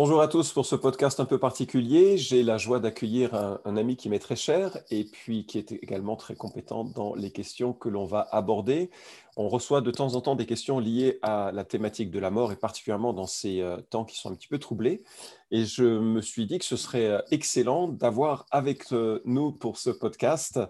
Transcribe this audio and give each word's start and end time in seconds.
Bonjour 0.00 0.20
à 0.20 0.28
tous 0.28 0.52
pour 0.52 0.64
ce 0.64 0.76
podcast 0.76 1.18
un 1.18 1.24
peu 1.24 1.40
particulier. 1.40 2.18
J'ai 2.18 2.44
la 2.44 2.56
joie 2.56 2.78
d'accueillir 2.78 3.34
un, 3.34 3.76
ami 3.76 3.96
qui 3.96 4.08
m'est 4.08 4.20
très 4.20 4.36
cher 4.36 4.78
et 4.92 5.02
puis 5.02 5.44
qui 5.44 5.58
est 5.58 5.72
également 5.72 6.14
très 6.14 6.36
compétent 6.36 6.84
dans 6.84 7.16
les 7.16 7.32
questions 7.32 7.72
que 7.72 7.88
l'on 7.88 8.04
va 8.04 8.20
aborder. 8.30 8.90
On 9.36 9.48
reçoit 9.48 9.80
de 9.80 9.90
temps 9.90 10.14
en 10.14 10.20
temps 10.20 10.36
des 10.36 10.46
questions 10.46 10.78
liées 10.78 11.18
à 11.22 11.50
la 11.52 11.64
thématique 11.64 12.12
de 12.12 12.20
la 12.20 12.30
mort 12.30 12.52
et 12.52 12.56
particulièrement 12.56 13.12
dans 13.12 13.26
ces 13.26 13.60
euh, 13.60 13.78
temps 13.90 14.04
qui 14.04 14.16
sont 14.16 14.30
un 14.30 14.36
petit 14.36 14.46
peu 14.46 14.60
troublés. 14.60 15.02
Et 15.50 15.64
je 15.64 15.82
me 15.82 16.20
suis 16.20 16.46
dit 16.46 16.60
que 16.60 16.64
ce 16.64 16.76
serait 16.76 17.06
euh, 17.08 17.20
excellent 17.32 17.88
d'avoir 17.88 18.46
avec 18.52 18.92
euh, 18.92 19.20
nous 19.24 19.50
pour 19.50 19.78
ce 19.78 19.90
podcast 19.90 20.60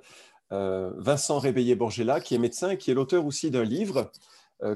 Vincent 0.50 1.38
Réveillé-Borgella, 1.38 2.22
qui 2.22 2.34
est 2.34 2.38
médecin 2.38 2.70
et 2.70 2.78
qui 2.78 2.90
est 2.90 2.94
l'auteur 2.94 3.26
aussi 3.26 3.50
d'un 3.50 3.64
livre 3.64 4.10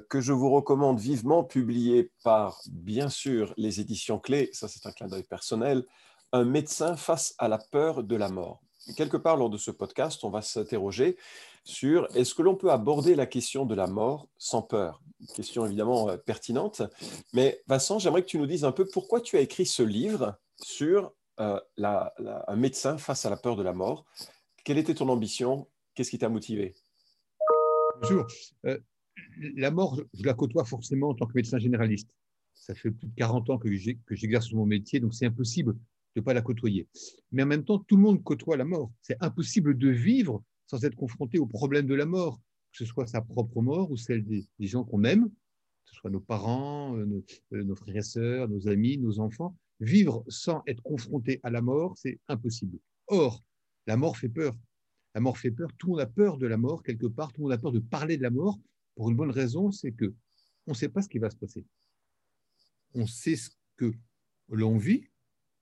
que 0.08 0.20
je 0.20 0.32
vous 0.32 0.50
recommande 0.50 0.98
vivement, 0.98 1.42
publié 1.44 2.12
par, 2.22 2.60
bien 2.70 3.08
sûr, 3.08 3.52
les 3.56 3.80
éditions 3.80 4.18
clés, 4.18 4.50
ça 4.52 4.68
c'est 4.68 4.86
un 4.86 4.92
clin 4.92 5.08
d'œil 5.08 5.24
personnel, 5.24 5.84
Un 6.32 6.44
médecin 6.44 6.96
face 6.96 7.34
à 7.38 7.48
la 7.48 7.58
peur 7.58 8.02
de 8.02 8.16
la 8.16 8.28
mort. 8.28 8.62
Quelque 8.96 9.16
part 9.16 9.36
lors 9.36 9.50
de 9.50 9.58
ce 9.58 9.70
podcast, 9.70 10.24
on 10.24 10.30
va 10.30 10.42
s'interroger 10.42 11.16
sur 11.64 12.08
est-ce 12.16 12.34
que 12.34 12.42
l'on 12.42 12.56
peut 12.56 12.70
aborder 12.70 13.14
la 13.14 13.26
question 13.26 13.64
de 13.64 13.74
la 13.74 13.86
mort 13.86 14.28
sans 14.38 14.62
peur? 14.62 15.00
Question 15.34 15.64
évidemment 15.64 16.08
euh, 16.08 16.16
pertinente. 16.16 16.82
Mais 17.32 17.62
Vincent, 17.68 17.98
j'aimerais 17.98 18.22
que 18.22 18.28
tu 18.28 18.38
nous 18.38 18.46
dises 18.46 18.64
un 18.64 18.72
peu 18.72 18.86
pourquoi 18.86 19.20
tu 19.20 19.36
as 19.36 19.40
écrit 19.40 19.66
ce 19.66 19.82
livre 19.82 20.36
sur 20.60 21.12
euh, 21.40 21.60
un 21.78 22.56
médecin 22.56 22.98
face 22.98 23.24
à 23.24 23.30
la 23.30 23.36
peur 23.36 23.56
de 23.56 23.62
la 23.62 23.72
mort. 23.72 24.04
Quelle 24.64 24.78
était 24.78 24.94
ton 24.94 25.08
ambition? 25.08 25.68
Qu'est-ce 25.94 26.10
qui 26.10 26.18
t'a 26.18 26.28
motivé? 26.28 26.74
Bonjour 28.00 28.26
la 29.56 29.70
mort, 29.70 30.00
je 30.14 30.24
la 30.24 30.34
côtoie 30.34 30.64
forcément 30.64 31.10
en 31.10 31.14
tant 31.14 31.26
que 31.26 31.34
médecin 31.34 31.58
généraliste. 31.58 32.16
Ça 32.54 32.74
fait 32.74 32.90
plus 32.90 33.08
de 33.08 33.14
40 33.16 33.50
ans 33.50 33.58
que 33.58 33.70
j'exerce 33.72 34.52
mon 34.52 34.66
métier, 34.66 35.00
donc 35.00 35.14
c'est 35.14 35.26
impossible 35.26 35.74
de 36.14 36.20
ne 36.20 36.24
pas 36.24 36.34
la 36.34 36.42
côtoyer. 36.42 36.86
Mais 37.30 37.42
en 37.42 37.46
même 37.46 37.64
temps, 37.64 37.78
tout 37.78 37.96
le 37.96 38.02
monde 38.02 38.22
côtoie 38.22 38.56
la 38.56 38.64
mort. 38.64 38.92
C'est 39.00 39.16
impossible 39.20 39.76
de 39.76 39.88
vivre 39.88 40.42
sans 40.66 40.84
être 40.84 40.96
confronté 40.96 41.38
au 41.38 41.46
problème 41.46 41.86
de 41.86 41.94
la 41.94 42.06
mort, 42.06 42.40
que 42.72 42.78
ce 42.78 42.84
soit 42.84 43.06
sa 43.06 43.20
propre 43.20 43.60
mort 43.62 43.90
ou 43.90 43.96
celle 43.96 44.24
des, 44.24 44.46
gens 44.60 44.84
qu'on 44.84 45.04
aime, 45.04 45.28
que 45.28 45.90
ce 45.90 45.94
soit 45.96 46.10
nos 46.10 46.20
parents, 46.20 46.96
euh, 46.96 47.04
nos, 47.04 47.24
euh, 47.54 47.64
nos, 47.64 47.74
frères 47.74 47.96
et 47.96 48.02
sœurs, 48.02 48.48
nos 48.48 48.68
amis, 48.68 48.98
nos 48.98 49.18
enfants. 49.20 49.56
Vivre 49.80 50.24
sans 50.28 50.62
être 50.66 50.82
confronté 50.82 51.40
à 51.42 51.50
la 51.50 51.60
mort, 51.60 51.94
c'est 51.96 52.20
impossible. 52.28 52.78
Or, 53.08 53.42
la 53.86 53.96
mort 53.96 54.16
fait 54.16 54.28
peur. 54.28 54.54
La 55.14 55.20
mort 55.20 55.36
fait 55.36 55.50
peur. 55.50 55.70
Tout 55.76 55.88
le 55.88 55.90
monde 55.92 56.00
a 56.00 56.06
peur 56.06 56.38
de 56.38 56.46
la 56.46 56.56
mort 56.56 56.82
quelque 56.82 57.06
part. 57.06 57.32
Tout 57.32 57.40
le 57.40 57.44
monde 57.44 57.52
a 57.52 57.58
peur 57.58 57.72
de 57.72 57.80
parler 57.80 58.16
de 58.16 58.22
la 58.22 58.30
mort 58.30 58.58
pour 58.94 59.10
une 59.10 59.16
bonne 59.16 59.30
raison, 59.30 59.70
c'est 59.70 59.92
que 59.92 60.14
on 60.66 60.72
ne 60.72 60.76
sait 60.76 60.88
pas 60.88 61.02
ce 61.02 61.08
qui 61.08 61.18
va 61.18 61.30
se 61.30 61.36
passer. 61.36 61.64
On 62.94 63.06
sait 63.06 63.36
ce 63.36 63.50
que 63.76 63.92
l'on 64.48 64.76
vit, 64.76 65.08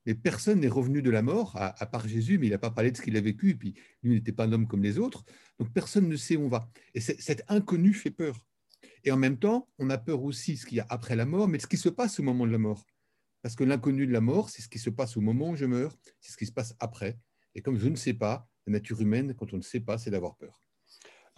mais 0.06 0.14
personne 0.14 0.60
n'est 0.60 0.68
revenu 0.68 1.02
de 1.02 1.10
la 1.10 1.22
mort, 1.22 1.56
à, 1.56 1.86
part 1.86 2.08
Jésus, 2.08 2.38
mais 2.38 2.46
il 2.46 2.50
n'a 2.50 2.58
pas 2.58 2.70
parlé 2.70 2.90
de 2.90 2.96
ce 2.96 3.02
qu'il 3.02 3.16
a 3.16 3.20
vécu, 3.20 3.50
et 3.50 3.54
puis 3.54 3.74
lui 4.02 4.14
n'était 4.14 4.32
pas 4.32 4.44
un 4.44 4.52
homme 4.52 4.66
comme 4.66 4.82
les 4.82 4.98
autres, 4.98 5.24
donc 5.58 5.72
personne 5.72 6.08
ne 6.08 6.16
sait 6.16 6.36
où 6.36 6.42
on 6.42 6.48
va. 6.48 6.70
Et 6.94 7.00
cet 7.00 7.44
inconnu 7.48 7.92
fait 7.94 8.10
peur. 8.10 8.46
Et 9.04 9.12
en 9.12 9.16
même 9.16 9.38
temps, 9.38 9.68
on 9.78 9.90
a 9.90 9.98
peur 9.98 10.22
aussi 10.22 10.54
de 10.54 10.58
ce 10.58 10.66
qu'il 10.66 10.78
y 10.78 10.80
a 10.80 10.86
après 10.88 11.16
la 11.16 11.26
mort, 11.26 11.48
mais 11.48 11.58
de 11.58 11.62
ce 11.62 11.66
qui 11.66 11.76
se 11.76 11.88
passe 11.88 12.18
au 12.18 12.22
moment 12.22 12.46
de 12.46 12.52
la 12.52 12.58
mort. 12.58 12.84
Parce 13.42 13.54
que 13.54 13.64
l'inconnu 13.64 14.06
de 14.06 14.12
la 14.12 14.20
mort, 14.20 14.50
c'est 14.50 14.62
ce 14.62 14.68
qui 14.68 14.78
se 14.78 14.90
passe 14.90 15.16
au 15.16 15.20
moment 15.20 15.50
où 15.50 15.56
je 15.56 15.64
meurs, 15.64 15.96
c'est 16.20 16.32
ce 16.32 16.36
qui 16.36 16.46
se 16.46 16.52
passe 16.52 16.74
après. 16.78 17.18
Et 17.54 17.62
comme 17.62 17.78
je 17.78 17.88
ne 17.88 17.96
sais 17.96 18.14
pas, 18.14 18.46
la 18.66 18.72
nature 18.72 19.00
humaine, 19.00 19.34
quand 19.34 19.52
on 19.54 19.56
ne 19.56 19.62
sait 19.62 19.80
pas, 19.80 19.96
c'est 19.96 20.10
d'avoir 20.10 20.36
peur. 20.36 20.62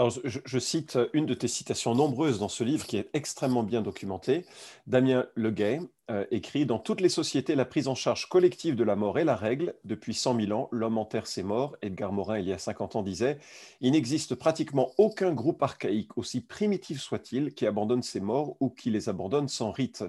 Alors, 0.03 0.19
je, 0.25 0.59
cite 0.59 0.99
une 1.13 1.27
de 1.27 1.35
tes 1.35 1.47
citations 1.47 1.95
nombreuses 1.95 2.41
dans 2.41 2.49
ce 2.49 2.65
livre 2.65 2.87
qui 2.87 2.97
est 2.97 3.09
extrêmement 3.13 3.63
bien 3.63 3.83
documenté. 3.83 4.45
Damien 4.89 5.27
Leguet 5.37 5.79
euh, 6.11 6.25
écrit 6.33 6.67
Dans 6.67 6.81
toutes 6.81 7.01
les 7.01 7.09
sociétés, 7.09 7.55
la 7.55 7.65
prise 7.65 7.87
en 7.87 7.95
charge 7.95 8.29
collective 8.29 8.75
de 8.75 8.83
la 8.83 8.97
mort 8.97 9.21
est 9.21 9.25
la 9.25 9.37
règle. 9.37 9.77
Depuis 9.85 10.13
100 10.13 10.41
000 10.41 10.59
ans, 10.59 10.69
l'homme 10.73 10.99
enterre 10.99 11.29
ses 11.29 11.45
morts. 11.45 11.77
Edgar 11.83 12.13
Morin, 12.13 12.41
il 12.41 12.49
y 12.49 12.53
a 12.53 12.59
50 12.59 12.97
ans, 12.97 13.05
disait 13.05 13.39
Il 13.81 13.93
n'existe 13.93 14.35
pratiquement 14.35 14.91
aucun 14.99 15.33
groupe 15.33 15.63
archaïque, 15.63 16.19
aussi 16.19 16.41
primitif 16.41 17.01
soit-il, 17.01 17.55
qui 17.55 17.65
abandonne 17.65 18.03
ses 18.03 18.19
morts 18.19 18.57
ou 18.59 18.71
qui 18.71 18.91
les 18.91 19.09
abandonne 19.09 19.47
sans 19.47 19.71
rite. 19.71 20.03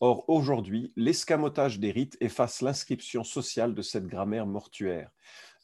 Or, 0.00 0.24
aujourd'hui, 0.28 0.94
l'escamotage 0.96 1.78
des 1.78 1.90
rites 1.90 2.16
efface 2.22 2.62
l'inscription 2.62 3.22
sociale 3.22 3.74
de 3.74 3.82
cette 3.82 4.06
grammaire 4.06 4.46
mortuaire. 4.46 5.10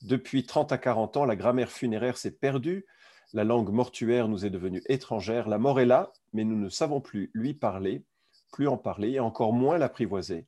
Depuis 0.02 0.44
30 0.44 0.72
à 0.72 0.78
40 0.78 1.16
ans, 1.16 1.24
la 1.24 1.36
grammaire 1.36 1.70
funéraire 1.70 2.18
s'est 2.18 2.32
perdue 2.32 2.84
la 3.32 3.44
langue 3.44 3.70
mortuaire 3.70 4.28
nous 4.28 4.44
est 4.44 4.50
devenue 4.50 4.82
étrangère. 4.88 5.48
La 5.48 5.58
mort 5.58 5.80
est 5.80 5.86
là, 5.86 6.12
mais 6.32 6.44
nous 6.44 6.58
ne 6.58 6.68
savons 6.68 7.00
plus 7.00 7.30
lui 7.32 7.54
parler, 7.54 8.04
plus 8.52 8.68
en 8.68 8.76
parler 8.76 9.12
et 9.12 9.20
encore 9.20 9.52
moins 9.52 9.78
l'apprivoiser. 9.78 10.46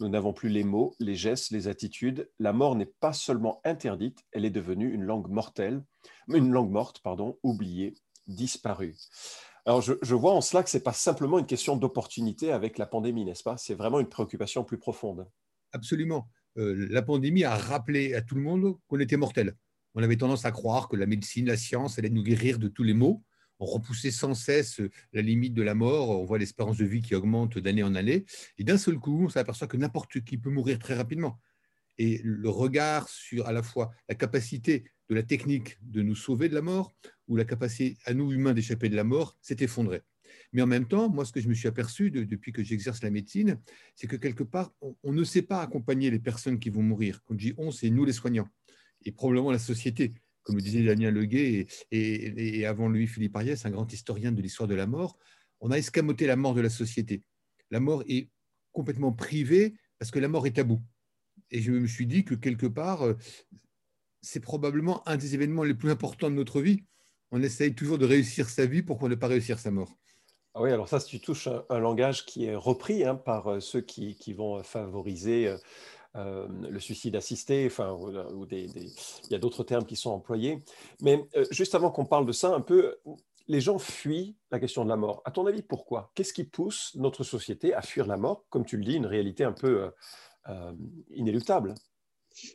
Nous 0.00 0.08
n'avons 0.08 0.32
plus 0.32 0.48
les 0.48 0.64
mots, 0.64 0.94
les 0.98 1.14
gestes, 1.14 1.50
les 1.50 1.68
attitudes. 1.68 2.30
La 2.38 2.52
mort 2.52 2.74
n'est 2.74 2.92
pas 3.00 3.12
seulement 3.12 3.60
interdite, 3.64 4.24
elle 4.32 4.46
est 4.46 4.50
devenue 4.50 4.92
une 4.92 5.04
langue 5.04 5.28
mortelle, 5.28 5.84
une 6.28 6.50
langue 6.50 6.70
morte, 6.70 7.00
pardon, 7.02 7.38
oubliée, 7.42 7.94
disparue. 8.26 8.96
Alors 9.66 9.80
je, 9.80 10.14
vois 10.14 10.32
en 10.32 10.40
cela 10.40 10.62
que 10.62 10.70
ce 10.70 10.78
n'est 10.78 10.82
pas 10.82 10.92
simplement 10.92 11.38
une 11.38 11.46
question 11.46 11.76
d'opportunité 11.76 12.50
avec 12.50 12.78
la 12.78 12.86
pandémie, 12.86 13.24
n'est-ce 13.24 13.44
pas? 13.44 13.58
C'est 13.58 13.74
vraiment 13.74 14.00
une 14.00 14.08
préoccupation 14.08 14.64
plus 14.64 14.78
profonde. 14.78 15.28
Absolument. 15.72 16.28
Euh, 16.56 16.88
la 16.90 17.02
pandémie 17.02 17.44
a 17.44 17.54
rappelé 17.54 18.14
à 18.14 18.22
tout 18.22 18.34
le 18.34 18.40
monde 18.40 18.76
qu'on 18.88 18.98
était 18.98 19.16
mortel 19.16 19.54
on 19.94 20.02
avait 20.02 20.16
tendance 20.16 20.44
à 20.44 20.52
croire 20.52 20.88
que 20.88 20.96
la 20.96 21.06
médecine, 21.06 21.46
la 21.46 21.56
science 21.56 21.98
allait 21.98 22.10
nous 22.10 22.22
guérir 22.22 22.58
de 22.58 22.68
tous 22.68 22.82
les 22.82 22.94
maux. 22.94 23.22
On 23.58 23.66
repoussait 23.66 24.10
sans 24.10 24.34
cesse 24.34 24.80
la 25.12 25.22
limite 25.22 25.54
de 25.54 25.62
la 25.62 25.74
mort. 25.74 26.10
On 26.10 26.24
voit 26.24 26.38
l'espérance 26.38 26.78
de 26.78 26.84
vie 26.84 27.00
qui 27.00 27.14
augmente 27.14 27.58
d'année 27.58 27.82
en 27.82 27.94
année. 27.94 28.24
Et 28.58 28.64
d'un 28.64 28.78
seul 28.78 28.98
coup, 28.98 29.24
on 29.24 29.28
s'aperçoit 29.28 29.68
que 29.68 29.76
n'importe 29.76 30.20
qui 30.24 30.38
peut 30.38 30.50
mourir 30.50 30.78
très 30.78 30.94
rapidement. 30.94 31.38
Et 31.98 32.20
le 32.24 32.48
regard 32.48 33.08
sur 33.08 33.46
à 33.46 33.52
la 33.52 33.62
fois 33.62 33.92
la 34.08 34.14
capacité 34.14 34.84
de 35.10 35.14
la 35.14 35.22
technique 35.22 35.78
de 35.82 36.02
nous 36.02 36.16
sauver 36.16 36.48
de 36.48 36.54
la 36.54 36.62
mort 36.62 36.92
ou 37.28 37.36
la 37.36 37.44
capacité 37.44 37.98
à 38.06 38.14
nous 38.14 38.32
humains 38.32 38.54
d'échapper 38.54 38.88
de 38.88 38.96
la 38.96 39.04
mort 39.04 39.36
s'est 39.42 39.58
effondré. 39.60 40.00
Mais 40.52 40.62
en 40.62 40.66
même 40.66 40.88
temps, 40.88 41.10
moi, 41.10 41.24
ce 41.24 41.32
que 41.32 41.40
je 41.40 41.48
me 41.48 41.54
suis 41.54 41.68
aperçu 41.68 42.10
depuis 42.10 42.52
que 42.52 42.62
j'exerce 42.62 43.02
la 43.02 43.10
médecine, 43.10 43.60
c'est 43.94 44.06
que 44.06 44.16
quelque 44.16 44.42
part, 44.42 44.72
on, 45.02 45.12
ne 45.12 45.24
sait 45.24 45.42
pas 45.42 45.60
accompagner 45.60 46.10
les 46.10 46.18
personnes 46.18 46.58
qui 46.58 46.70
vont 46.70 46.82
mourir. 46.82 47.22
Quand 47.24 47.34
je 47.34 47.48
dis 47.48 47.54
on, 47.58 47.70
c'est 47.70 47.90
nous 47.90 48.04
les 48.04 48.12
soignants 48.12 48.48
et 49.04 49.12
probablement 49.12 49.50
la 49.52 49.58
société. 49.58 50.14
Comme 50.42 50.56
le 50.56 50.62
disait 50.62 50.82
Daniel 50.82 51.14
Leguet 51.14 51.66
et, 51.92 52.66
avant 52.66 52.88
lui 52.88 53.06
Philippe 53.06 53.36
Ariès, 53.36 53.64
un 53.64 53.70
grand 53.70 53.90
historien 53.92 54.32
de 54.32 54.42
l'histoire 54.42 54.68
de 54.68 54.74
la 54.74 54.86
mort, 54.86 55.16
on 55.60 55.70
a 55.70 55.78
escamoté 55.78 56.26
la 56.26 56.36
mort 56.36 56.54
de 56.54 56.60
la 56.60 56.70
société. 56.70 57.22
La 57.70 57.78
mort 57.78 58.02
est 58.08 58.28
complètement 58.72 59.12
privée 59.12 59.74
parce 59.98 60.10
que 60.10 60.18
la 60.18 60.28
mort 60.28 60.46
est 60.46 60.56
tabou. 60.56 60.80
Et 61.50 61.60
je 61.60 61.70
me 61.70 61.86
suis 61.86 62.06
dit 62.06 62.24
que 62.24 62.34
quelque 62.34 62.66
part, 62.66 63.02
euh, 63.02 63.14
c'est 64.20 64.40
probablement 64.40 65.06
un 65.08 65.16
des 65.16 65.34
événements 65.34 65.62
les 65.62 65.74
plus 65.74 65.90
importants 65.90 66.30
de 66.30 66.34
notre 66.34 66.60
vie. 66.60 66.82
On 67.30 67.42
essaye 67.42 67.74
toujours 67.74 67.98
de 67.98 68.06
réussir 68.06 68.48
sa 68.48 68.66
vie, 68.66 68.82
pourquoi 68.82 69.08
ne 69.08 69.14
pas 69.14 69.28
réussir 69.28 69.58
sa 69.58 69.70
mort? 69.70 69.92
Ah 70.54 70.62
oui, 70.62 70.70
alors 70.70 70.88
ça, 70.88 71.00
tu 71.00 71.20
touches 71.20 71.48
un, 71.70 71.78
langage 71.78 72.26
qui 72.26 72.44
est 72.46 72.54
repris 72.54 73.04
hein, 73.04 73.14
par 73.14 73.48
euh, 73.48 73.60
ceux 73.60 73.80
qui, 73.80 74.16
qui, 74.16 74.34
vont 74.34 74.62
favoriser 74.62 75.54
euh, 76.16 76.32
euh, 76.42 76.48
le 76.70 76.80
suicide 76.80 77.16
assisté, 77.16 77.66
enfin, 77.66 77.92
ou, 77.92 78.46
des, 78.46 78.66
il 78.74 79.30
y 79.30 79.34
a 79.34 79.38
d'autres 79.38 79.64
termes 79.64 79.84
qui 79.84 79.96
sont 79.96 80.10
employés. 80.10 80.58
Mais 81.00 81.24
euh, 81.36 81.44
juste 81.50 81.74
avant 81.74 81.90
qu'on 81.90 82.04
parle 82.04 82.26
de 82.26 82.32
ça, 82.32 82.54
un 82.54 82.60
peu, 82.60 82.96
les 83.48 83.60
gens 83.60 83.78
fuient 83.78 84.36
la 84.50 84.60
question 84.60 84.84
de 84.84 84.88
la 84.88 84.96
mort. 84.96 85.22
À 85.24 85.30
ton 85.30 85.46
avis, 85.46 85.62
pourquoi? 85.62 86.12
Qu'est-ce 86.14 86.32
qui 86.32 86.44
pousse 86.44 86.94
notre 86.96 87.24
société 87.24 87.74
à 87.74 87.82
fuir 87.82 88.06
la 88.06 88.16
mort? 88.16 88.46
Comme 88.50 88.64
tu 88.64 88.76
le 88.76 88.84
dis, 88.84 88.94
une 88.94 89.06
réalité 89.06 89.44
un 89.44 89.52
peu 89.52 89.90
euh, 90.48 90.72
inéluctable. 91.10 91.74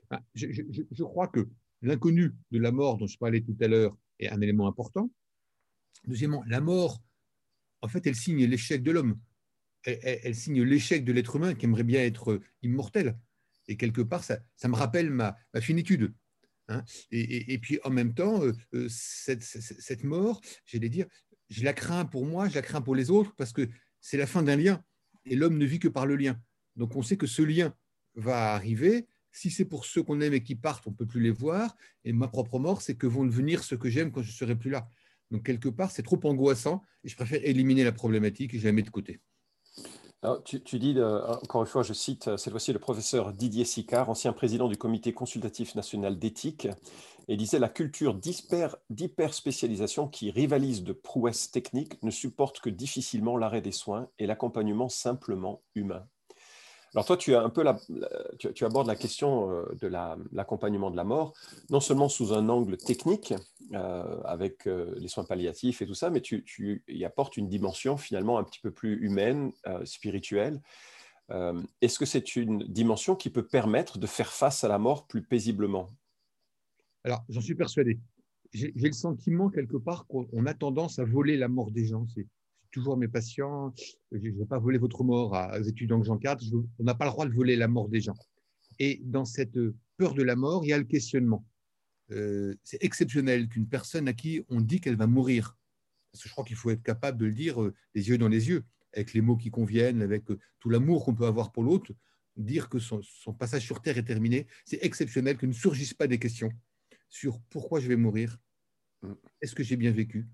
Ah, 0.09 0.21
je, 0.33 0.47
je, 0.91 1.03
crois 1.03 1.27
que 1.27 1.47
l'inconnu 1.81 2.33
de 2.51 2.59
la 2.59 2.71
mort 2.71 2.97
dont 2.97 3.05
je 3.05 3.17
parlais 3.17 3.41
tout 3.41 3.55
à 3.61 3.67
l'heure 3.67 3.95
est 4.19 4.29
un 4.29 4.41
élément 4.41 4.67
important. 4.67 5.11
Deuxièmement, 6.05 6.43
la 6.47 6.61
mort, 6.61 6.99
en 7.81 7.87
fait, 7.87 8.05
elle 8.07 8.15
signe 8.15 8.45
l'échec 8.45 8.81
de 8.81 8.91
l'homme. 8.91 9.19
elle, 9.83 10.35
signe 10.35 10.63
l'échec 10.63 11.05
de 11.05 11.13
l'être 11.13 11.35
humain 11.35 11.53
qui 11.53 11.65
aimerait 11.65 11.83
bien 11.83 12.01
être 12.01 12.39
immortel. 12.63 13.17
Et 13.67 13.77
quelque 13.77 14.01
part, 14.01 14.23
ça, 14.23 14.39
me 14.65 14.75
rappelle 14.75 15.09
ma, 15.09 15.35
finitude. 15.59 16.13
Hein. 16.69 16.83
Et, 17.11 17.57
puis 17.59 17.79
en 17.83 17.89
même 17.89 18.13
temps, 18.13 18.43
euh, 18.43 18.53
euh, 18.73 18.87
cette, 18.89 20.03
mort, 20.03 20.41
j'allais 20.65 20.89
dire, 20.89 21.07
je 21.49 21.63
la 21.63 21.73
crains 21.73 22.05
pour 22.05 22.25
moi, 22.25 22.49
je 22.49 22.55
la 22.55 22.61
crains 22.61 22.81
pour 22.81 22.95
les 22.95 23.09
autres, 23.09 23.33
parce 23.35 23.53
que 23.53 23.69
c'est 24.01 24.17
la 24.17 24.27
fin 24.27 24.43
d'un 24.43 24.55
lien. 24.55 24.83
Et 25.25 25.35
l'homme 25.35 25.57
ne 25.57 25.65
vit 25.65 25.79
que 25.79 25.87
par 25.87 26.05
le 26.05 26.15
lien. 26.15 26.39
Donc 26.75 26.95
on 26.95 27.01
sait 27.01 27.17
que 27.17 27.27
ce 27.27 27.41
lien 27.41 27.73
va 28.15 28.53
arriver. 28.53 29.07
Si 29.31 29.51
c'est 29.51 29.65
pour 29.65 29.85
ceux 29.85 30.03
qu'on 30.03 30.21
aime 30.21 30.33
et 30.33 30.43
qui 30.43 30.55
partent, 30.55 30.87
on 30.87 30.91
ne 30.91 30.95
peut 30.95 31.05
plus 31.05 31.21
les 31.21 31.31
voir. 31.31 31.75
Et 32.05 32.13
ma 32.13 32.27
propre 32.27 32.59
mort, 32.59 32.81
c'est 32.81 32.95
que 32.95 33.07
vont 33.07 33.25
devenir 33.25 33.63
ceux 33.63 33.77
que 33.77 33.89
j'aime 33.89 34.11
quand 34.11 34.21
je 34.21 34.29
ne 34.29 34.35
serai 34.35 34.55
plus 34.55 34.71
là. 34.71 34.89
Donc 35.31 35.45
quelque 35.45 35.69
part, 35.69 35.91
c'est 35.91 36.03
trop 36.03 36.19
angoissant 36.23 36.83
et 37.03 37.09
je 37.09 37.15
préfère 37.15 37.43
éliminer 37.43 37.83
la 37.83 37.91
problématique 37.91 38.53
et 38.53 38.59
je 38.59 38.65
la 38.65 38.71
mets 38.71 38.81
de 38.81 38.89
côté. 38.89 39.19
Tu, 40.45 40.79
dis, 40.79 40.95
euh, 40.97 41.25
encore 41.27 41.61
une 41.61 41.67
fois, 41.67 41.83
je 41.83 41.93
cite 41.93 42.35
cette 42.37 42.51
fois-ci 42.51 42.73
le 42.73 42.79
professeur 42.79 43.33
Didier 43.33 43.65
Sicard, 43.65 44.09
ancien 44.09 44.33
président 44.33 44.67
du 44.67 44.77
Comité 44.77 45.13
consultatif 45.13 45.75
national 45.75 46.17
d'éthique, 46.17 46.67
et 47.27 47.37
disait 47.37 47.59
la 47.59 47.69
culture 47.69 48.15
d'hyper-spécialisation 48.15 50.07
qui 50.07 50.31
rivalise 50.31 50.83
de 50.83 50.93
prouesses 50.93 51.51
techniques 51.51 52.01
ne 52.03 52.11
supporte 52.11 52.59
que 52.59 52.69
difficilement 52.69 53.37
l'arrêt 53.37 53.61
des 53.61 53.71
soins 53.71 54.09
et 54.17 54.25
l'accompagnement 54.27 54.89
simplement 54.89 55.61
humain. 55.75 56.07
Alors 56.93 57.05
toi, 57.05 57.17
tu, 57.17 57.35
abordes 57.35 58.87
la 58.87 58.95
question 58.95 59.51
euh, 59.51 59.65
de 59.81 59.87
l'accompagnement 60.31 60.89
de 60.89 60.95
la 60.95 61.03
mort, 61.03 61.33
non 61.69 61.79
seulement 61.79 62.09
sous 62.09 62.33
un 62.33 62.47
angle 62.49 62.77
technique, 62.77 63.33
euh, 63.73 64.21
avec 64.23 64.67
euh, 64.67 64.93
les 64.97 65.07
soins 65.07 65.25
palliatifs 65.25 65.81
et 65.81 65.85
tout 65.85 65.93
ça, 65.93 66.09
mais 66.09 66.21
tu, 66.21 66.83
y 66.87 67.05
apportes 67.05 67.37
une 67.37 67.49
dimension 67.49 67.97
finalement 67.97 68.37
un 68.37 68.43
petit 68.43 68.61
peu 68.61 68.71
plus 68.71 69.03
humaine, 69.03 69.51
spirituelle. 69.83 70.61
Est-ce 71.81 71.99
que 71.99 72.05
c'est 72.05 72.37
une 72.37 72.59
dimension 72.59 73.15
qui 73.15 73.29
peut 73.29 73.45
permettre 73.45 73.97
de 73.97 74.07
faire 74.07 74.31
face 74.31 74.63
à 74.63 74.69
la 74.69 74.77
mort 74.77 75.07
plus 75.07 75.21
paisiblement? 75.21 75.89
Alors, 77.03 77.25
j'en 77.27 77.41
suis 77.41 77.55
persuadé. 77.55 77.99
J'ai 78.53 78.71
le 78.73 78.93
sentiment 78.93 79.49
quelque 79.49 79.75
part 79.75 80.07
qu'on 80.07 80.45
a 80.45 80.53
tendance 80.53 80.99
à 80.99 81.03
voler 81.03 81.35
la 81.35 81.49
mort 81.49 81.71
des 81.71 81.85
gens 81.85 82.05
toujours 82.77 82.95
mes 82.95 83.07
patients, 83.07 83.73
je 84.11 84.17
ne 84.17 84.37
vais 84.37 84.45
pas 84.45 84.59
voler 84.59 84.77
votre 84.77 85.03
mort 85.03 85.35
aux 85.59 85.63
étudiants 85.63 85.99
que 85.99 86.05
j'encadre, 86.05 86.43
on 86.77 86.83
n'a 86.83 86.93
pas 86.93 87.05
le 87.05 87.11
droit 87.11 87.25
de 87.25 87.33
voler 87.33 87.55
la 87.55 87.67
mort 87.67 87.89
des 87.89 88.01
gens. 88.01 88.17
Et 88.77 89.01
dans 89.03 89.25
cette 89.25 89.57
peur 89.97 90.13
de 90.13 90.21
la 90.21 90.35
mort, 90.35 90.63
il 90.63 90.69
y 90.69 90.73
a 90.73 90.77
le 90.77 90.83
questionnement. 90.83 91.43
Euh, 92.11 92.53
c'est 92.63 92.83
exceptionnel 92.83 93.49
qu'une 93.49 93.67
personne 93.67 94.07
à 94.07 94.13
qui 94.13 94.45
on 94.49 94.61
dit 94.61 94.79
qu'elle 94.79 94.95
va 94.95 95.07
mourir, 95.07 95.57
parce 96.11 96.23
que 96.23 96.29
je 96.29 96.33
crois 96.33 96.45
qu'il 96.45 96.55
faut 96.55 96.69
être 96.69 96.83
capable 96.83 97.17
de 97.17 97.25
le 97.25 97.33
dire 97.33 97.61
euh, 97.61 97.73
les 97.95 98.09
yeux 98.09 98.19
dans 98.19 98.27
les 98.27 98.47
yeux, 98.47 98.63
avec 98.93 99.13
les 99.13 99.21
mots 99.21 99.37
qui 99.37 99.49
conviennent, 99.49 100.03
avec 100.03 100.29
euh, 100.29 100.37
tout 100.59 100.69
l'amour 100.69 101.03
qu'on 101.03 101.15
peut 101.15 101.25
avoir 101.25 101.51
pour 101.51 101.63
l'autre, 101.63 101.91
dire 102.35 102.69
que 102.69 102.77
son, 102.77 103.01
passage 103.39 103.65
sur 103.65 103.81
Terre 103.81 103.97
est 103.97 104.03
terminé, 104.03 104.45
c'est 104.65 104.83
exceptionnel 104.83 105.37
que 105.37 105.47
ne 105.47 105.51
surgissent 105.51 105.95
pas 105.95 106.05
des 106.05 106.19
questions 106.19 106.51
sur 107.09 107.41
pourquoi 107.49 107.79
je 107.79 107.87
vais 107.87 107.95
mourir, 107.95 108.37
est-ce 109.41 109.55
que 109.55 109.63
j'ai 109.63 109.77
bien 109.77 109.91
vécu, 109.91 110.27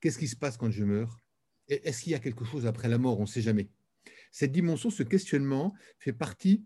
qu'est-ce 0.00 0.18
qui 0.18 0.28
se 0.28 0.36
passe 0.36 0.58
quand 0.58 0.70
je 0.70 0.84
meurs, 0.84 1.23
est-ce 1.68 2.02
qu'il 2.02 2.12
y 2.12 2.14
a 2.14 2.18
quelque 2.18 2.44
chose 2.44 2.66
après 2.66 2.88
la 2.88 2.98
mort? 2.98 3.18
On 3.18 3.22
ne 3.22 3.28
sait 3.28 3.42
jamais. 3.42 3.68
Cette 4.30 4.52
dimension, 4.52 4.90
ce 4.90 5.02
questionnement 5.02 5.74
fait 5.98 6.12
partie 6.12 6.64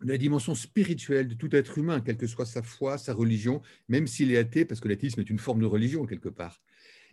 de 0.00 0.08
la 0.10 0.18
dimension 0.18 0.54
spirituelle 0.54 1.28
de 1.28 1.34
tout 1.34 1.54
être 1.54 1.78
humain, 1.78 2.00
quelle 2.00 2.16
que 2.16 2.26
soit 2.26 2.46
sa 2.46 2.62
foi, 2.62 2.98
sa 2.98 3.14
religion, 3.14 3.62
même 3.88 4.06
s'il 4.06 4.32
est 4.32 4.38
athée, 4.38 4.64
parce 4.64 4.80
que 4.80 4.88
l'athéisme 4.88 5.20
est 5.20 5.30
une 5.30 5.38
forme 5.38 5.60
de 5.60 5.66
religion 5.66 6.06
quelque 6.06 6.28
part. 6.28 6.62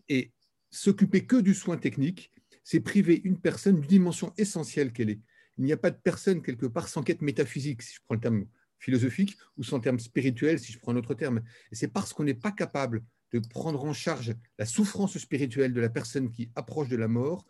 Et 0.10 0.32
s'occuper 0.70 1.26
que 1.26 1.36
du 1.36 1.54
soin 1.54 1.78
technique, 1.78 2.32
c'est 2.64 2.80
priver 2.80 3.22
une 3.24 3.40
personne 3.40 3.80
d'une 3.80 3.88
dimension 3.88 4.34
essentielle 4.38 4.92
qu'elle 4.94 5.10
est. 5.10 5.22
Il 5.58 5.66
n'y 5.66 5.74
a 5.74 5.78
pas 5.78 5.92
de 5.92 5.98
personne 5.98 6.42
quelque 6.42 6.66
part 6.66 6.88
sans 6.88 7.04
quête 7.04 7.22
métaphysique, 7.22 7.82
si 7.82 7.96
je 7.96 8.00
prends 8.06 8.16
le 8.16 8.22
terme 8.22 8.46
philosophique, 8.80 9.38
ou 9.58 9.64
sans 9.64 9.80
terme 9.80 10.00
spirituel, 10.00 10.60
si 10.60 10.72
je 10.72 10.80
prends 10.80 10.94
un 10.94 10.98
autre 10.98 11.14
terme. 11.14 11.42
Et 11.72 11.76
c'est 11.76 11.88
parce 11.88 12.14
qu'on 12.14 12.24
n'est 12.24 12.34
pas 12.34 12.52
capable 12.52 13.04
de 13.32 13.40
prendre 13.40 13.84
en 13.84 13.94
charge 13.94 14.34
la 14.58 14.66
souffrance 14.66 15.18
spirituelle 15.18 15.74
de 15.74 15.82
la 15.82 15.90
personne 15.90 16.32
qui 16.32 16.50
approche 16.56 16.90
de 16.90 16.98
la 16.98 17.08
mort, 17.08 17.46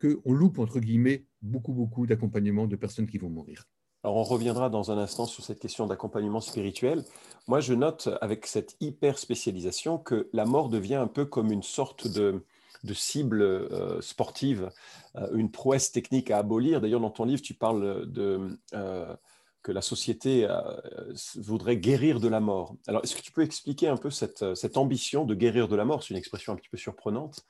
qu'on 0.00 0.32
loupe, 0.32 0.58
entre 0.58 0.80
guillemets, 0.80 1.26
beaucoup, 1.42 1.72
beaucoup 1.72 2.06
d'accompagnement 2.06 2.66
de 2.66 2.76
personnes 2.76 3.06
qui 3.06 3.18
vont 3.18 3.30
mourir. 3.30 3.64
Alors 4.04 4.16
on 4.18 4.22
reviendra 4.22 4.70
dans 4.70 4.92
un 4.92 4.98
instant 4.98 5.26
sur 5.26 5.44
cette 5.44 5.58
question 5.58 5.86
d'accompagnement 5.86 6.40
spirituel. 6.40 7.04
Moi, 7.48 7.58
je 7.60 7.74
note 7.74 8.08
avec 8.20 8.46
cette 8.46 8.76
hyper 8.80 9.18
spécialisation 9.18 9.98
que 9.98 10.28
la 10.32 10.44
mort 10.44 10.68
devient 10.68 10.94
un 10.94 11.08
peu 11.08 11.24
comme 11.24 11.50
une 11.50 11.64
sorte 11.64 12.06
de, 12.06 12.44
cible 12.94 13.42
euh, 13.42 14.00
sportive, 14.00 14.70
euh, 15.16 15.28
une 15.34 15.50
prouesse 15.50 15.90
technique 15.90 16.30
à 16.30 16.38
abolir. 16.38 16.80
D'ailleurs, 16.80 17.00
dans 17.00 17.10
ton 17.10 17.24
livre, 17.24 17.42
tu 17.42 17.54
parles 17.54 18.06
de... 18.10 18.56
Euh, 18.74 19.16
que 19.66 19.72
la 19.72 19.82
société 19.82 20.46
euh, 20.48 20.60
voudrait 21.34 21.76
guérir 21.76 22.20
de 22.20 22.28
la 22.28 22.38
mort. 22.38 22.76
Alors, 22.86 23.02
est-ce 23.02 23.16
que 23.16 23.20
tu 23.20 23.32
peux 23.32 23.42
expliquer 23.42 23.88
un 23.88 23.96
peu 23.96 24.10
cette, 24.10 24.42
euh, 24.42 24.54
ambition 24.76 25.24
de 25.24 25.34
guérir 25.34 25.66
de 25.66 25.74
la 25.74 25.84
mort? 25.84 26.04
C'est 26.04 26.10
une 26.10 26.18
expression 26.18 26.52
un 26.52 26.56
petit 26.56 26.68
peu 26.68 26.76
surprenante 26.76 27.44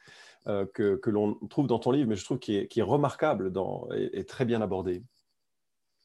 euh, 0.47 0.65
que, 0.73 1.11
l'on 1.11 1.35
trouve 1.51 1.67
dans 1.67 1.79
ton 1.79 1.91
livre, 1.91 2.09
mais 2.09 2.17
je 2.17 2.25
trouve 2.25 2.39
qui 2.39 2.57
est, 2.57 2.83
remarquable 2.83 3.53
et, 4.15 4.25
très 4.25 4.47
bien 4.47 4.63
abordée. 4.63 5.05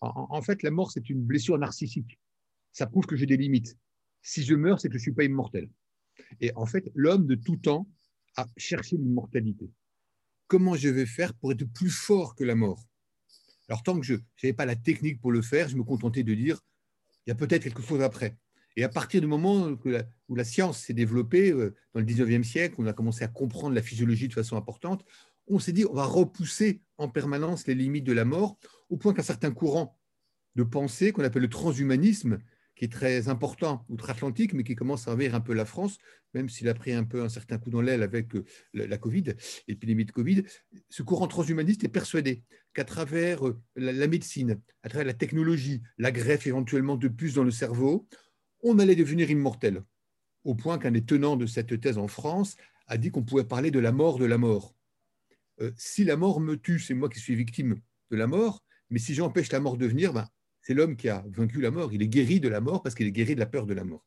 En, 0.01 0.41
fait, 0.41 0.63
la 0.63 0.71
mort, 0.71 0.91
c'est 0.91 1.09
une 1.09 1.21
blessure 1.21 1.57
narcissique. 1.57 2.19
Ça 2.73 2.87
prouve 2.87 3.05
que 3.05 3.15
j'ai 3.15 3.25
des 3.25 3.37
limites. 3.37 3.77
Si 4.21 4.43
je 4.43 4.53
meurs, 4.53 4.81
c'est 4.81 4.89
que 4.89 4.95
je 4.95 4.97
ne 4.99 5.03
suis 5.03 5.13
pas 5.13 5.23
immortel. 5.23 5.69
Et 6.41 6.51
en 6.57 6.65
fait, 6.65 6.91
l'homme 6.93 7.25
de 7.25 7.35
tout 7.35 7.55
temps 7.55 7.87
a 8.35 8.47
cherché 8.57 8.97
l'immortalité. 8.97 9.71
Comment 10.47 10.75
je 10.75 10.89
vais 10.89 11.05
faire 11.05 11.33
pour 11.35 11.53
être 11.53 11.63
plus 11.71 11.89
fort 11.89 12.35
que 12.35 12.43
la 12.43 12.55
mort? 12.55 12.83
Alors, 13.71 13.83
tant 13.83 13.97
que 13.97 14.05
je 14.05 14.15
n'avais 14.15 14.51
pas 14.51 14.65
la 14.65 14.75
technique 14.75 15.21
pour 15.21 15.31
le 15.31 15.41
faire, 15.41 15.69
je 15.69 15.77
me 15.77 15.83
contentais 15.83 16.23
de 16.23 16.33
dire, 16.33 16.59
il 17.25 17.29
y 17.29 17.31
a 17.31 17.35
peut-être 17.35 17.63
quelque 17.63 17.81
chose 17.81 18.01
après. 18.01 18.35
Et 18.75 18.83
à 18.83 18.89
partir 18.89 19.21
du 19.21 19.27
moment 19.27 19.77
où 20.29 20.35
la 20.35 20.43
science 20.43 20.79
s'est 20.79 20.93
développée, 20.93 21.51
euh, 21.51 21.73
dans 21.93 22.01
le 22.01 22.05
19e 22.05 22.43
siècle, 22.43 22.75
on 22.79 22.85
a 22.85 22.91
commencé 22.91 23.23
à 23.23 23.29
comprendre 23.29 23.73
la 23.73 23.81
physiologie 23.81 24.27
de 24.27 24.33
façon 24.33 24.57
importante, 24.57 25.05
on 25.47 25.57
s'est 25.57 25.71
dit, 25.71 25.85
on 25.85 25.93
va 25.93 26.03
repousser 26.03 26.81
en 26.97 27.07
permanence 27.07 27.65
les 27.65 27.73
limites 27.73 28.03
de 28.03 28.11
la 28.11 28.25
mort, 28.25 28.57
au 28.89 28.97
point 28.97 29.13
qu'un 29.13 29.23
certain 29.23 29.51
courant 29.51 29.97
de 30.55 30.63
pensée, 30.63 31.13
qu'on 31.13 31.23
appelle 31.23 31.43
le 31.43 31.49
transhumanisme, 31.49 32.39
qui 32.81 32.85
est 32.85 32.91
très 32.91 33.29
important 33.29 33.85
outre-Atlantique, 33.89 34.53
mais 34.53 34.63
qui 34.63 34.73
commence 34.73 35.07
à 35.07 35.11
envahir 35.11 35.35
un 35.35 35.39
peu 35.39 35.53
la 35.53 35.65
France, 35.65 35.99
même 36.33 36.49
s'il 36.49 36.67
a 36.67 36.73
pris 36.73 36.93
un 36.93 37.03
peu 37.03 37.21
un 37.21 37.29
certain 37.29 37.59
coup 37.59 37.69
dans 37.69 37.79
l'aile 37.79 38.01
avec 38.01 38.35
euh, 38.35 38.43
la 38.73 38.97
Covid, 38.97 39.35
l'épidémie 39.67 40.03
de 40.03 40.11
Covid. 40.11 40.41
Ce 40.89 41.03
courant 41.03 41.27
transhumaniste 41.27 41.83
est 41.83 41.89
persuadé 41.89 42.41
qu'à 42.73 42.83
travers 42.83 43.47
euh, 43.47 43.61
la 43.75 44.07
médecine, 44.07 44.59
à 44.81 44.89
travers 44.89 45.05
la 45.05 45.13
technologie, 45.13 45.83
la 45.99 46.11
greffe 46.11 46.47
éventuellement 46.47 46.97
de 46.97 47.07
puces 47.07 47.35
dans 47.35 47.43
le 47.43 47.51
cerveau, 47.51 48.07
on 48.63 48.79
allait 48.79 48.95
devenir 48.95 49.29
immortel. 49.29 49.83
Au 50.43 50.55
point 50.55 50.79
qu'un 50.79 50.89
des 50.89 51.05
tenants 51.05 51.37
de 51.37 51.45
cette 51.45 51.79
thèse 51.79 51.99
en 51.99 52.07
France 52.07 52.55
a 52.87 52.97
dit 52.97 53.11
qu'on 53.11 53.21
pouvait 53.21 53.43
parler 53.43 53.69
de 53.69 53.77
la 53.77 53.91
mort 53.91 54.17
de 54.17 54.25
la 54.25 54.39
mort. 54.39 54.73
Euh, 55.59 55.71
si 55.77 56.03
la 56.03 56.17
mort 56.17 56.39
me 56.39 56.55
tue, 56.55 56.79
c'est 56.79 56.95
moi 56.95 57.09
qui 57.09 57.19
suis 57.19 57.35
victime 57.35 57.79
de 58.09 58.17
la 58.17 58.25
mort, 58.25 58.63
mais 58.89 58.97
si 58.97 59.13
j'empêche 59.13 59.51
la 59.51 59.59
mort 59.59 59.77
de 59.77 59.85
venir, 59.85 60.13
ben, 60.13 60.27
c'est 60.61 60.73
l'homme 60.73 60.95
qui 60.95 61.09
a 61.09 61.23
vaincu 61.27 61.61
la 61.61 61.71
mort. 61.71 61.93
Il 61.93 62.01
est 62.01 62.07
guéri 62.07 62.39
de 62.39 62.49
la 62.49 62.61
mort 62.61 62.81
parce 62.81 62.95
qu'il 62.95 63.07
est 63.07 63.11
guéri 63.11 63.35
de 63.35 63.39
la 63.39 63.45
peur 63.45 63.65
de 63.65 63.73
la 63.73 63.83
mort. 63.83 64.05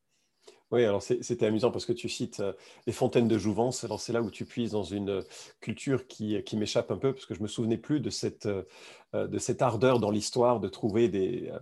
Oui, 0.71 0.85
alors 0.85 1.03
c'était 1.03 1.47
amusant 1.47 1.71
parce 1.71 1.87
que 1.87 1.93
tu 1.93 2.09
cites 2.09 2.41
euh, 2.41 2.53
les 2.89 2.93
fontaines 2.93 3.29
de 3.29 3.39
Jouvence. 3.39 3.85
Alors 3.85 4.01
c'est 4.01 4.13
là 4.13 4.23
où 4.23 4.31
tu 4.31 4.45
puises 4.45 4.73
dans 4.73 4.83
une 4.83 5.11
euh, 5.11 5.23
culture 5.61 6.09
qui, 6.09 6.43
qui 6.43 6.57
m'échappe 6.57 6.91
un 6.91 6.97
peu 6.97 7.13
parce 7.13 7.27
que 7.27 7.35
je 7.35 7.43
me 7.43 7.47
souvenais 7.47 7.77
plus 7.77 8.01
de 8.01 8.11
cette, 8.11 8.47
euh, 8.47 8.65
de 9.13 9.39
cette 9.39 9.63
ardeur 9.63 10.01
dans 10.01 10.11
l'histoire 10.11 10.59
de 10.59 10.69
trouver 10.69 11.09
des. 11.09 11.53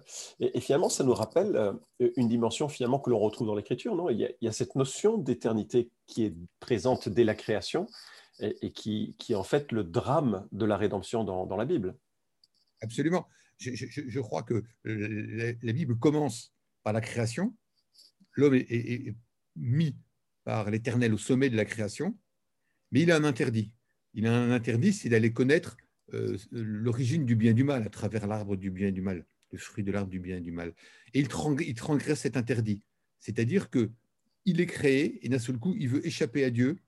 Et, 0.40 0.60
finalement, 0.60 0.88
ça 0.88 1.04
nous 1.04 1.12
rappelle 1.12 1.74
une 1.98 2.28
dimension 2.28 2.68
finalement 2.68 3.00
que 3.00 3.10
l'on 3.10 3.18
retrouve 3.18 3.46
dans 3.46 3.54
l'écriture. 3.54 3.94
Non, 3.94 4.08
il 4.08 4.18
y, 4.18 4.24
a, 4.24 4.30
il 4.40 4.46
y, 4.46 4.48
a, 4.48 4.52
cette 4.52 4.76
notion 4.76 5.18
d'éternité 5.18 5.90
qui 6.06 6.24
est 6.24 6.34
présente 6.58 7.10
dès 7.10 7.24
la 7.24 7.34
création 7.34 7.86
et, 8.40 8.72
qui, 8.72 9.14
qui, 9.18 9.34
est 9.34 9.36
en 9.36 9.42
fait 9.42 9.72
le 9.72 9.84
drame 9.84 10.48
de 10.52 10.64
la 10.64 10.78
rédemption 10.78 11.22
dans, 11.22 11.44
dans 11.44 11.56
la 11.56 11.66
Bible. 11.66 11.94
Absolument 12.80 13.26
je, 13.62 14.20
crois 14.20 14.42
que 14.42 14.62
la, 14.84 15.72
Bible 15.72 15.98
commence 15.98 16.52
par 16.82 16.92
la 16.92 17.00
création. 17.00 17.56
L'homme 18.34 18.54
est, 18.54 19.14
mis 19.56 19.96
par 20.44 20.70
l'Éternel 20.70 21.12
au 21.12 21.18
sommet 21.18 21.50
de 21.50 21.56
la 21.56 21.64
création, 21.64 22.18
mais 22.90 23.02
il 23.02 23.10
a 23.10 23.16
un 23.16 23.24
interdit. 23.24 23.72
Il 24.14 24.26
a 24.26 24.34
un 24.34 24.50
interdit, 24.50 24.92
c'est 24.92 25.08
d'aller 25.08 25.32
connaître 25.32 25.76
euh, 26.14 26.36
l'origine 26.50 27.24
du 27.24 27.36
bien 27.36 27.52
et 27.52 27.54
du 27.54 27.64
mal 27.64 27.82
à 27.82 27.88
travers 27.88 28.26
l'arbre 28.26 28.56
du 28.56 28.70
bien 28.70 28.88
et 28.88 28.92
du 28.92 29.02
mal, 29.02 29.24
le 29.50 29.58
fruit 29.58 29.84
de 29.84 29.92
l'arbre 29.92 30.10
du 30.10 30.20
bien 30.20 30.38
et 30.38 30.40
du 30.40 30.52
mal. 30.52 30.74
Et 31.14 31.20
il, 31.20 31.28
transgresse 31.28 32.20
cet 32.20 32.36
interdit. 32.36 32.82
C'est-à-dire 33.18 33.70
que 33.70 33.90
il 34.44 34.60
est 34.60 34.66
créé 34.66 35.24
et 35.24 35.28
d'un 35.28 35.38
seul 35.38 35.58
coup, 35.58 35.74
il 35.78 35.88
veut 35.88 36.04
échapper 36.06 36.44
à 36.44 36.50
Dieu. 36.50 36.78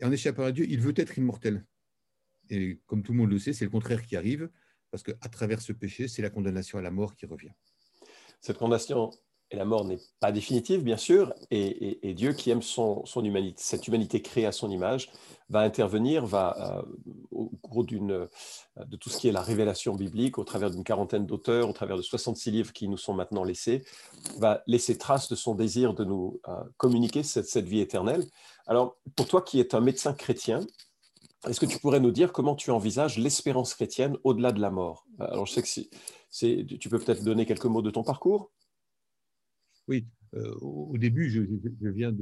Et 0.00 0.04
en 0.04 0.12
échappant 0.12 0.44
à 0.44 0.52
Dieu, 0.52 0.66
il 0.68 0.80
veut 0.80 0.92
être 0.96 1.16
immortel. 1.16 1.64
Et 2.50 2.78
comme 2.86 3.02
tout 3.02 3.12
le 3.12 3.18
monde 3.18 3.30
le 3.30 3.38
sait, 3.38 3.52
c'est 3.52 3.64
le 3.64 3.70
contraire 3.70 4.04
qui 4.04 4.16
arrive 4.16 4.50
parce 4.90 5.02
qu'à 5.02 5.28
travers 5.30 5.60
ce 5.60 5.72
péché, 5.72 6.08
c'est 6.08 6.22
la 6.22 6.30
condamnation 6.30 6.78
à 6.78 6.82
la 6.82 6.90
mort 6.90 7.14
qui 7.14 7.26
revient. 7.26 7.52
Cette 8.40 8.58
condamnation 8.58 9.10
et 9.50 9.56
la 9.56 9.64
mort 9.64 9.84
n'est 9.86 9.98
pas 10.20 10.30
définitive, 10.30 10.82
bien 10.82 10.98
sûr, 10.98 11.32
et, 11.50 12.12
Dieu 12.14 12.34
qui 12.34 12.50
aime 12.50 12.60
son, 12.60 13.04
humanité, 13.16 13.60
cette 13.62 13.88
humanité 13.88 14.20
créée 14.20 14.44
à 14.44 14.52
son 14.52 14.70
image, 14.70 15.10
va 15.48 15.60
intervenir, 15.60 16.26
va, 16.26 16.82
euh, 16.82 16.82
au 17.30 17.46
cours 17.62 17.84
de 17.84 18.96
tout 19.00 19.08
ce 19.08 19.16
qui 19.16 19.28
est 19.28 19.32
la 19.32 19.40
révélation 19.40 19.94
biblique, 19.94 20.36
au 20.36 20.44
travers 20.44 20.70
d'une 20.70 20.84
quarantaine 20.84 21.24
d'auteurs, 21.24 21.70
au 21.70 21.72
travers 21.72 21.96
de 21.96 22.02
66 22.02 22.50
livres 22.50 22.72
qui 22.72 22.88
nous 22.88 22.98
sont 22.98 23.14
maintenant 23.14 23.42
laissés, 23.42 23.84
va 24.38 24.62
laisser 24.66 24.98
trace 24.98 25.30
de 25.30 25.34
son 25.34 25.54
désir 25.54 25.94
de 25.94 26.04
nous 26.04 26.40
euh, 26.48 26.52
communiquer 26.76 27.22
cette, 27.22 27.46
cette 27.46 27.66
vie 27.66 27.80
éternelle. 27.80 28.26
Alors, 28.66 28.98
pour 29.16 29.26
toi 29.28 29.40
qui 29.40 29.60
es 29.60 29.74
un 29.74 29.80
médecin 29.80 30.12
chrétien, 30.12 30.60
est-ce 31.46 31.60
que 31.60 31.66
tu 31.66 31.78
pourrais 31.78 32.00
nous 32.00 32.10
dire 32.10 32.32
comment 32.32 32.56
tu 32.56 32.70
envisages 32.70 33.18
l'espérance 33.18 33.74
chrétienne 33.74 34.16
au-delà 34.24 34.52
de 34.52 34.60
la 34.60 34.70
mort? 34.70 35.06
Alors, 35.18 35.46
je 35.46 35.60
sais 35.60 35.62
que 35.62 36.74
tu 36.74 36.88
peux 36.88 36.98
peut-être 36.98 37.22
donner 37.22 37.46
quelques 37.46 37.66
mots 37.66 37.82
de 37.82 37.90
ton 37.90 38.02
parcours. 38.02 38.52
Oui, 39.86 40.06
euh, 40.34 40.54
au 40.60 40.98
début, 40.98 41.30
je, 41.30 41.40
viens 41.90 42.14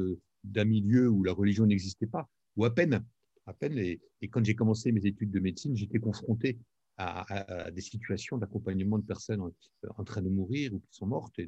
d'un 0.45 0.65
milieu 0.65 1.09
où 1.09 1.25
la 1.25 1.33
religion 1.33 1.67
n'existait 1.67 2.07
pas, 2.07 2.29
ou 2.57 2.65
à 2.65 2.75
peine. 2.75 3.05
À 3.47 3.53
peine 3.53 3.79
et, 3.79 4.01
quand 4.31 4.45
j'ai 4.45 4.55
commencé 4.55 4.93
mes 4.93 5.07
études 5.07 5.31
de 5.31 5.41
médecine, 5.41 5.77
j'étais 5.77 5.99
confronté 5.99 6.59
à, 6.99 7.71
des 7.71 7.81
situations 7.81 8.39
d'accompagnement 8.39 8.99
de 8.99 9.05
personnes 9.05 9.51
en, 9.97 10.05
train 10.05 10.23
de 10.23 10.31
mourir 10.31 10.73
ou 10.73 10.81
qui 10.81 10.89
sont 10.93 11.07
mortes. 11.07 11.39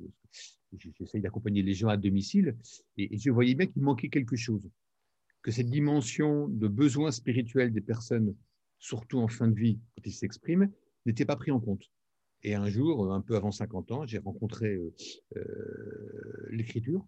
J'essaye 0.77 1.23
d'accompagner 1.23 1.63
les 1.63 1.75
gens 1.75 1.89
à 1.89 1.97
domicile 1.97 2.57
et, 2.97 3.17
je 3.17 3.31
voyais 3.31 3.55
bien 3.55 3.67
qu'il 3.67 3.83
manquait 3.83 4.11
quelque 4.11 4.37
chose, 4.37 4.69
cette 5.51 5.71
dimension 5.71 6.49
de 6.49 6.69
besoin 6.69 7.11
spirituel 7.11 7.73
des 7.73 7.81
personnes, 7.81 8.35
surtout 8.79 9.19
en 9.19 9.29
fin 9.29 9.49
de 9.49 9.59
vie, 9.59 9.81
quand 9.97 10.03
ils 10.07 10.13
s'expriment, 10.13 10.71
n'était 11.07 11.25
pas 11.25 11.37
pris 11.37 11.51
en 11.51 11.61
compte. 11.61 11.91
Et 12.43 12.55
un 12.55 12.69
jour, 12.69 13.13
un 13.13 13.21
peu 13.21 13.37
avant 13.37 13.51
50 13.51 13.91
ans, 13.93 14.07
j'ai 14.07 14.19
rencontré 14.19 14.75
euh, 14.75 14.95
euh, 15.37 16.47
l'Écriture 16.51 17.07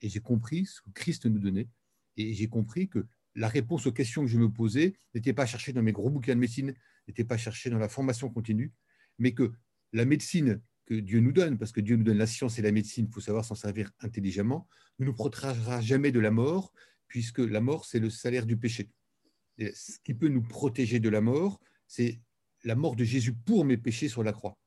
et 0.00 0.08
j'ai 0.08 0.20
compris 0.20 0.66
ce 0.66 0.80
que 0.80 0.90
Christ 0.90 1.26
nous 1.26 1.38
donnait. 1.38 1.68
Et 2.16 2.34
j'ai 2.34 2.48
compris 2.48 2.88
que 2.88 3.06
la 3.34 3.48
réponse 3.48 3.86
aux 3.86 3.92
questions 3.92 4.22
que 4.22 4.28
je 4.28 4.38
me 4.38 4.50
posais 4.50 4.98
n'était 5.14 5.32
pas 5.32 5.46
cherchée 5.46 5.72
dans 5.72 5.82
mes 5.82 5.92
gros 5.92 6.10
bouquins 6.10 6.34
de 6.34 6.40
médecine, 6.40 6.74
n'était 7.06 7.24
pas 7.24 7.36
cherchée 7.36 7.70
dans 7.70 7.78
la 7.78 7.88
formation 7.88 8.28
continue, 8.30 8.72
mais 9.18 9.32
que 9.32 9.52
la 9.92 10.04
médecine 10.04 10.60
que 10.86 10.94
Dieu 10.94 11.20
nous 11.20 11.32
donne, 11.32 11.58
parce 11.58 11.70
que 11.70 11.80
Dieu 11.80 11.96
nous 11.96 12.04
donne 12.04 12.18
la 12.18 12.26
science 12.26 12.58
et 12.58 12.62
la 12.62 12.72
médecine, 12.72 13.06
il 13.08 13.12
faut 13.12 13.20
savoir 13.20 13.44
s'en 13.44 13.54
servir 13.54 13.90
intelligemment, 14.00 14.66
ne 14.98 15.04
nous 15.04 15.14
protégera 15.14 15.80
jamais 15.80 16.10
de 16.10 16.18
la 16.18 16.30
mort, 16.30 16.72
puisque 17.08 17.38
la 17.38 17.60
mort, 17.60 17.84
c'est 17.84 17.98
le 17.98 18.10
salaire 18.10 18.46
du 18.46 18.56
péché. 18.56 18.90
ce 19.58 19.98
qui 20.04 20.14
peut 20.14 20.28
nous 20.28 20.42
protéger 20.42 21.00
de 21.00 21.08
la 21.08 21.20
mort, 21.20 21.60
c'est 21.86 22.20
la 22.64 22.74
mort 22.74 22.96
de 22.96 23.04
Jésus 23.04 23.34
pour 23.34 23.64
mes 23.64 23.76
péchés 23.76 24.08
sur 24.08 24.22
la 24.22 24.32
croix. 24.32 24.58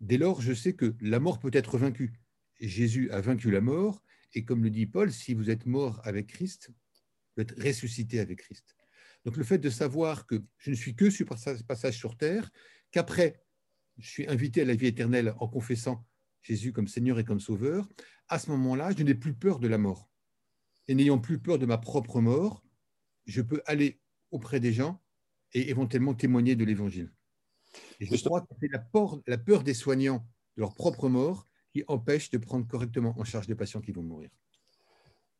Dès 0.00 0.18
lors, 0.18 0.40
je 0.40 0.52
sais 0.52 0.74
que 0.74 0.94
la 1.00 1.20
mort 1.20 1.38
peut 1.38 1.50
être 1.52 1.78
vaincue. 1.78 2.20
Jésus 2.60 3.10
a 3.10 3.20
vaincu 3.20 3.50
la 3.50 3.60
mort, 3.60 4.02
et 4.34 4.44
comme 4.44 4.62
le 4.62 4.70
dit 4.70 4.86
Paul, 4.86 5.12
si 5.12 5.34
vous 5.34 5.50
êtes 5.50 5.66
mort 5.66 6.00
avec 6.04 6.26
Christ, 6.26 6.70
être 7.40 7.54
ressuscité 7.62 8.20
avec 8.20 8.40
Christ. 8.40 8.76
Donc 9.24 9.36
le 9.36 9.44
fait 9.44 9.58
de 9.58 9.70
savoir 9.70 10.26
que 10.26 10.42
je 10.58 10.70
ne 10.70 10.74
suis 10.74 10.94
que 10.94 11.10
sur 11.10 11.26
passage 11.26 11.96
sur 11.96 12.16
terre, 12.16 12.50
qu'après, 12.90 13.42
je 13.98 14.08
suis 14.08 14.28
invité 14.28 14.62
à 14.62 14.64
la 14.64 14.74
vie 14.74 14.86
éternelle 14.86 15.34
en 15.38 15.48
confessant 15.48 16.06
Jésus 16.42 16.72
comme 16.72 16.88
Seigneur 16.88 17.18
et 17.18 17.24
comme 17.24 17.40
Sauveur, 17.40 17.88
à 18.28 18.38
ce 18.38 18.50
moment-là, 18.50 18.90
je 18.96 19.02
n'ai 19.02 19.14
plus 19.14 19.34
peur 19.34 19.58
de 19.58 19.68
la 19.68 19.78
mort. 19.78 20.08
Et 20.88 20.94
n'ayant 20.94 21.18
plus 21.18 21.38
peur 21.38 21.58
de 21.58 21.66
ma 21.66 21.78
propre 21.78 22.20
mort, 22.20 22.62
je 23.26 23.42
peux 23.42 23.62
aller 23.66 24.00
auprès 24.30 24.60
des 24.60 24.72
gens 24.72 25.00
et 25.52 25.70
éventuellement 25.70 26.14
témoigner 26.14 26.56
de 26.56 26.64
l'Évangile. 26.64 27.12
Et 28.00 28.06
je 28.06 28.24
crois 28.24 28.40
que 28.40 28.54
c'est 28.60 28.72
la 28.72 28.78
peur, 28.78 29.20
la 29.26 29.38
peur 29.38 29.62
des 29.62 29.74
soignants 29.74 30.26
de 30.56 30.62
leur 30.62 30.74
propre 30.74 31.08
mort 31.08 31.46
qui 31.72 31.84
empêche 31.88 32.30
de 32.30 32.38
prendre 32.38 32.66
correctement 32.66 33.14
en 33.18 33.24
charge 33.24 33.46
des 33.46 33.54
patients 33.54 33.80
qui 33.80 33.92
vont 33.92 34.02
mourir 34.02 34.30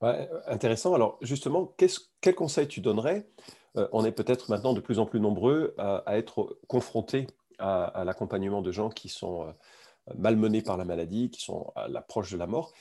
intéressant. 0.00 0.95
Alors 0.95 1.19
justement, 1.23 1.75
quel 2.21 2.35
conseil 2.35 2.69
tu 2.69 2.81
donnerais 2.81 3.28
euh, 3.76 3.88
On 3.93 4.05
est 4.05 4.12
peut-être 4.12 4.50
maintenant 4.50 4.73
de 4.73 4.81
plus 4.81 4.99
en 4.99 5.07
plus 5.07 5.21
nombreux 5.21 5.75
à, 5.78 6.17
être 6.17 6.59
confrontés 6.69 7.26
à, 7.59 8.05
l'accompagnement 8.05 8.62
de 8.62 8.71
gens 8.71 8.90
qui 8.90 9.09
sont 9.09 9.49
euh, 9.49 9.52
malmenés 10.17 10.62
par 10.62 10.76
la 10.76 10.85
maladie, 10.85 11.31
qui 11.31 11.43
sont 11.43 11.73
à 11.75 11.88
l'approche 11.88 12.31
de 12.33 12.37
la 12.37 12.47
mort. 12.47 12.73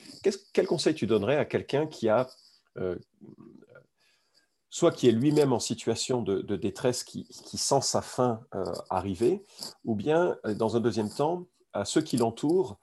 quel 0.52 0.66
conseil 0.66 0.94
tu 0.94 1.06
donnerais 1.06 1.36
à 1.36 1.44
quelqu'un 1.44 1.86
qui 1.86 2.08
a, 2.08 2.20
euh, 2.20 2.24
soit 4.70 4.92
qui 4.92 5.08
est 5.08 5.12
lui-même 5.12 5.52
en 5.52 5.60
situation 5.60 6.22
de, 6.22 6.56
détresse, 6.56 7.04
qui, 7.04 7.26
sent 7.32 7.80
sa 7.82 8.02
fin 8.02 8.40
arriver, 8.90 9.44
ou 9.84 9.94
bien, 9.94 10.36
dans 10.56 10.76
un 10.76 10.80
deuxième 10.80 11.10
temps, 11.10 11.46
à 11.72 11.84
ceux 11.84 12.02
qui 12.02 12.16
l'entourent, 12.16 12.78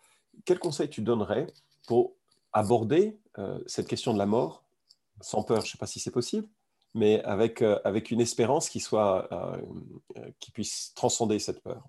quel 0.46 0.60
conseil 0.60 0.90
tu 0.90 1.02
donnerais 1.02 1.48
pour 1.88 2.16
aborder 2.54 3.20
euh, 3.38 3.60
cette 3.68 3.88
question 3.88 4.14
de 4.14 4.18
la 4.18 4.26
mort 4.26 4.64
sans 5.22 5.44
peur. 5.44 5.62
Je 5.62 5.68
ne 5.68 5.72
sais 5.72 5.78
pas 5.78 5.88
si 5.88 6.00
c'est 6.00 6.12
possible, 6.12 6.48
mais 6.94 7.22
avec, 7.24 7.62
euh, 7.62 7.80
avec 7.84 8.12
une 8.12 8.22
espérance 8.22 8.70
qui, 8.70 8.80
soit, 8.80 9.32
euh, 9.32 10.32
qui 10.40 10.52
puisse 10.52 10.94
transcender 10.96 11.40
cette 11.40 11.62
peur? 11.62 11.88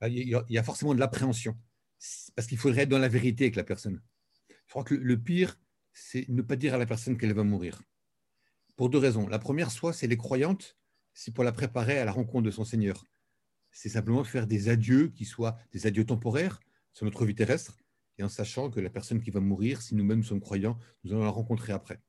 Ah, 0.00 0.08
il 0.08 0.36
y 0.48 0.58
a 0.58 0.62
forcément 0.62 0.94
de 0.94 1.00
l'appréhension, 1.00 1.56
parce 2.34 2.48
qu'il 2.48 2.58
faudrait 2.58 2.82
être 2.82 2.88
dans 2.88 2.98
la 2.98 3.08
vérité 3.08 3.44
avec 3.44 3.56
la 3.56 3.64
personne. 3.64 4.02
Je 4.48 4.70
crois 4.70 4.84
que 4.84 4.94
le 4.94 5.18
pire, 5.20 5.58
c'est 5.92 6.28
ne 6.28 6.42
pas 6.42 6.56
dire 6.56 6.74
à 6.74 6.78
la 6.78 6.86
personne 6.86 7.16
qu'elle 7.16 7.32
va 7.34 7.44
mourir. 7.44 7.82
Pour 8.76 8.88
deux 8.88 8.98
raisons. 8.98 9.28
La 9.28 9.38
première, 9.38 9.70
soit 9.70 9.92
c'est 9.92 10.06
les 10.06 10.16
croyantes, 10.16 10.78
c'est 11.14 11.34
pour 11.34 11.44
la 11.44 11.52
préparer 11.52 11.98
à 11.98 12.04
la 12.04 12.12
rencontre 12.12 12.44
de 12.44 12.50
son 12.50 12.64
Seigneur. 12.64 13.04
C'est 13.70 13.88
simplement 13.88 14.24
faire 14.24 14.46
des 14.46 14.68
adieux 14.68 15.08
qui 15.08 15.24
soient 15.24 15.58
des 15.72 15.86
adieux 15.86 16.04
temporaires 16.04 16.60
sur 16.92 17.04
notre 17.06 17.24
vie 17.24 17.34
terrestre, 17.34 17.76
et 18.18 18.22
en 18.22 18.28
sachant 18.28 18.70
que 18.70 18.80
la 18.80 18.90
personne 18.90 19.22
qui 19.22 19.30
va 19.30 19.40
mourir, 19.40 19.80
si 19.80 19.94
nous-mêmes 19.94 20.22
sommes 20.22 20.40
croyants, 20.40 20.78
nous 21.04 21.12
allons 21.12 21.24
la 21.24 21.30
rencontrer 21.30 21.72
après. 21.72 22.00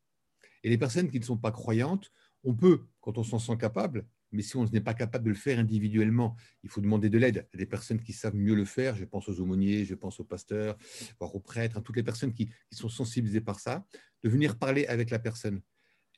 Et 0.64 0.70
les 0.70 0.78
personnes 0.78 1.10
qui 1.10 1.20
ne 1.20 1.26
sont 1.26 1.38
pas 1.38 1.52
croyantes, 1.52 2.12
on 2.44 2.54
peut, 2.54 2.86
quand 3.00 3.18
on 3.18 3.24
s'en 3.24 3.40
sent 3.40 3.58
capable, 3.58 4.06
mais 4.34 4.42
si 4.42 4.58
on 4.58 4.66
n'est 4.66 4.82
pas 4.82 4.94
capable 4.94 5.26
de 5.26 5.30
le 5.30 5.36
faire 5.36 5.60
individuellement, 5.60 6.36
il 6.64 6.70
faut 6.70 6.82
demander 6.82 7.10
de 7.10 7.18
l'aide 7.18 7.48
à 7.54 7.58
des 7.58 7.66
personnes 7.66 8.02
qui 8.02 8.14
savent 8.14 8.36
mieux 8.36 8.56
le 8.56 8.66
faire. 8.66 8.96
Je 8.96 9.06
pense 9.06 9.30
aux 9.30 9.40
aumôniers, 9.40 9.86
je 9.86 9.96
pense 9.96 10.20
aux 10.20 10.24
pasteurs, 10.24 10.78
voire 11.20 11.34
aux 11.36 11.40
prêtres, 11.40 11.78
à 11.78 11.82
toutes 11.82 11.96
les 11.96 12.04
personnes 12.04 12.34
qui, 12.34 12.50
sont 12.72 12.90
sensibilisées 12.90 13.42
par 13.42 13.60
ça, 13.60 13.86
de 14.24 14.30
venir 14.30 14.58
parler 14.58 14.86
avec 14.88 15.10
la 15.10 15.20
personne. 15.20 15.62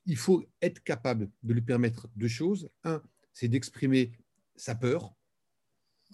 Il 0.05 0.17
faut 0.17 0.45
être 0.61 0.81
capable 0.83 1.29
de 1.43 1.53
lui 1.53 1.61
permettre 1.61 2.07
deux 2.15 2.27
choses. 2.27 2.69
Un, 2.83 3.01
c'est 3.33 3.47
d'exprimer 3.47 4.13
sa 4.55 4.75
peur, 4.75 5.13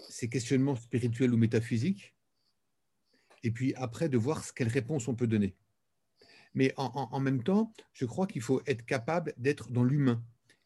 ses 0.10 0.30
questionnements 0.30 0.76
spirituels 0.76 1.34
ou 1.34 1.38
métaphysiques, 1.38 2.16
et 3.44 3.52
puis 3.52 3.74
après 3.76 4.10
de 4.10 4.18
voir 4.18 4.44
quelle 4.54 4.68
réponse 4.68 5.08
on 5.08 5.16
peut 5.16 5.28
donner. 5.28 5.56
Mais 6.54 6.74
en, 6.76 7.20
même 7.20 7.44
temps, 7.44 7.74
je 7.94 8.06
crois 8.06 8.28
qu'il 8.28 8.42
faut 8.42 8.62
être 8.66 8.86
capable 8.86 9.34
d'être 9.38 9.72
dans 9.72 9.84
l'humain. 9.84 10.22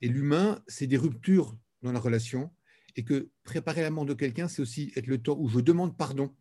Et 0.06 0.08
l'humain, 0.08 0.62
c'est 0.68 0.86
des 0.86 0.98
ruptures 0.98 1.58
dans 1.82 1.92
la 1.92 2.00
relation, 2.00 2.54
et 2.96 3.04
que 3.04 3.32
préparer 3.44 3.82
la 3.82 3.90
mort 3.90 4.06
de 4.06 4.14
quelqu'un, 4.14 4.48
c'est 4.48 4.62
aussi 4.62 4.94
être 4.96 5.08
le 5.08 5.18
temps 5.18 5.36
où 5.36 5.50
je 5.50 5.60
demande 5.60 5.98
pardon 5.98 6.32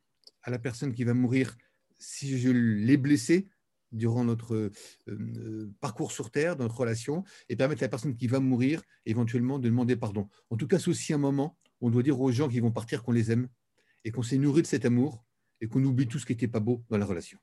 à 0.43 0.51
la 0.51 0.59
personne 0.59 0.93
qui 0.93 1.03
va 1.03 1.15
mourir 1.15 1.57
si 1.99 2.39
je 2.39 2.51
l'ai 2.51 2.99
blessé 2.99 3.49
durant 3.91 4.23
notre 4.23 4.55
euh, 4.55 4.73
euh, 5.09 5.73
parcours 5.81 6.13
sur 6.13 6.31
Terre, 6.31 6.57
dans 6.57 6.65
notre 6.65 6.77
relation, 6.77 7.25
et 7.49 7.57
permettre 7.57 7.83
à 7.83 7.87
la 7.87 7.89
personne 7.89 8.15
qui 8.15 8.27
va 8.27 8.39
mourir 8.39 8.83
éventuellement 9.07 9.59
de 9.59 9.71
demander 9.71 9.97
pardon. 9.97 10.29
En 10.51 10.59
tout 10.59 10.67
cas, 10.67 10.79
c'est 10.79 10.91
aussi 10.91 11.15
un 11.15 11.19
moment 11.19 11.57
où 11.81 11.87
on 11.87 11.91
doit 11.91 12.03
dire 12.03 12.21
aux 12.21 12.33
gens 12.33 12.51
qui 12.51 12.61
vont 12.61 12.71
partir 12.71 13.03
qu'on 13.03 13.13
les 13.13 13.33
aime 13.33 13.49
et 14.05 14.11
qu'on 14.11 14.23
s'est 14.23 14.37
nourri 14.37 14.61
de 14.61 14.67
cet 14.67 14.85
amour 14.85 15.25
et 15.63 15.69
qu'on 15.69 15.83
oublie 15.83 16.07
tout 16.07 16.19
ce 16.19 16.27
qui 16.27 16.33
n'était 16.33 16.49
pas 16.49 16.61
beau 16.61 16.85
dans 16.91 16.99
la 16.99 17.07
relation. 17.07 17.39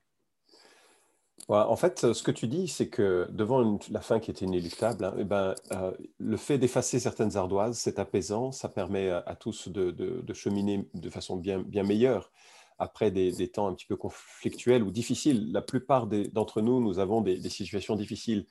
En 1.48 1.76
fait, 1.76 2.12
ce 2.12 2.22
que 2.22 2.30
tu 2.30 2.46
dis, 2.46 2.68
c'est 2.68 2.88
que 2.88 3.26
devant 3.30 3.78
la 3.90 4.00
fin 4.00 4.20
qui 4.20 4.30
était 4.30 4.44
inéluctable, 4.44 5.04
hein, 5.04 5.14
eh 5.18 5.24
ben, 5.24 5.54
euh, 5.72 5.92
le 6.18 6.36
fait 6.36 6.58
d'effacer 6.58 7.00
certaines 7.00 7.36
ardoises, 7.36 7.78
c'est 7.78 7.98
apaisant, 7.98 8.52
ça 8.52 8.68
permet 8.68 9.10
à, 9.10 9.36
tous 9.36 9.68
de, 9.68 10.32
cheminer 10.32 10.88
de 10.94 11.10
façon 11.10 11.36
bien, 11.36 11.60
bien 11.60 11.82
meilleure 11.82 12.30
après 12.78 13.10
des, 13.10 13.48
temps 13.48 13.68
un 13.68 13.74
petit 13.74 13.86
peu 13.86 13.96
conflictuels 13.96 14.82
ou 14.82 14.90
difficiles. 14.90 15.52
La 15.52 15.62
plupart 15.62 16.06
d'entre 16.06 16.62
nous, 16.62 16.80
nous 16.80 16.98
avons 16.98 17.20
des, 17.20 17.48
situations 17.50 17.96
difficiles, 17.96 18.46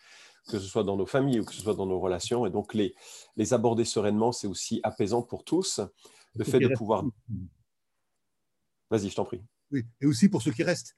que 0.47 0.59
ce 0.59 0.67
soit 0.67 0.83
dans 0.83 0.97
nos 0.97 1.05
familles 1.05 1.39
ou 1.39 1.45
que 1.45 1.53
ce 1.53 1.61
soit 1.61 1.75
dans 1.75 1.85
nos 1.85 1.99
relations, 1.99 2.45
et 2.45 2.49
donc 2.49 2.73
les, 2.73 2.93
les 3.37 3.53
aborder 3.53 3.85
sereinement, 3.85 4.31
c'est 4.31 4.47
aussi 4.47 4.79
apaisant 4.83 5.21
pour 5.21 5.43
tous. 5.43 5.81
Le 6.35 6.43
fait 6.43 6.59
de 6.59 6.69
pouvoir... 6.69 7.03
Vas-y, 8.89 9.09
je 9.09 9.15
t'en 9.15 9.25
prie. 9.25 9.41
Oui, 9.71 9.85
et 10.01 10.05
aussi 10.05 10.27
pour 10.27 10.41
ceux 10.41 10.51
qui 10.51 10.63
restent. 10.63 10.97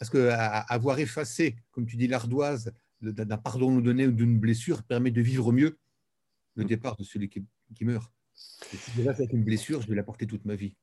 Parce 0.00 0.08
qu'avoir 0.08 0.98
effacé, 0.98 1.56
comme 1.72 1.84
tu 1.84 1.96
dis, 1.96 2.08
l'ardoise 2.08 2.72
d'un 3.02 3.36
pardon 3.36 3.70
nous 3.70 3.82
donné 3.82 4.06
ou 4.06 4.12
d'une 4.12 4.38
blessure 4.38 4.82
permet 4.82 5.10
de 5.10 5.20
vivre 5.20 5.52
mieux 5.52 5.78
le 6.54 6.64
mm. 6.64 6.66
départ 6.66 6.96
de 6.96 7.04
celui 7.04 7.28
qui, 7.28 7.44
meurt. 7.84 8.10
Et 8.72 8.76
si 8.78 8.90
je 8.96 9.02
reste 9.02 9.20
avec 9.20 9.34
une 9.34 9.44
blessure, 9.44 9.82
je 9.82 9.88
vais 9.88 9.94
la 9.94 10.02
porter 10.02 10.26
toute 10.26 10.46
ma 10.46 10.54
vie. 10.54 10.74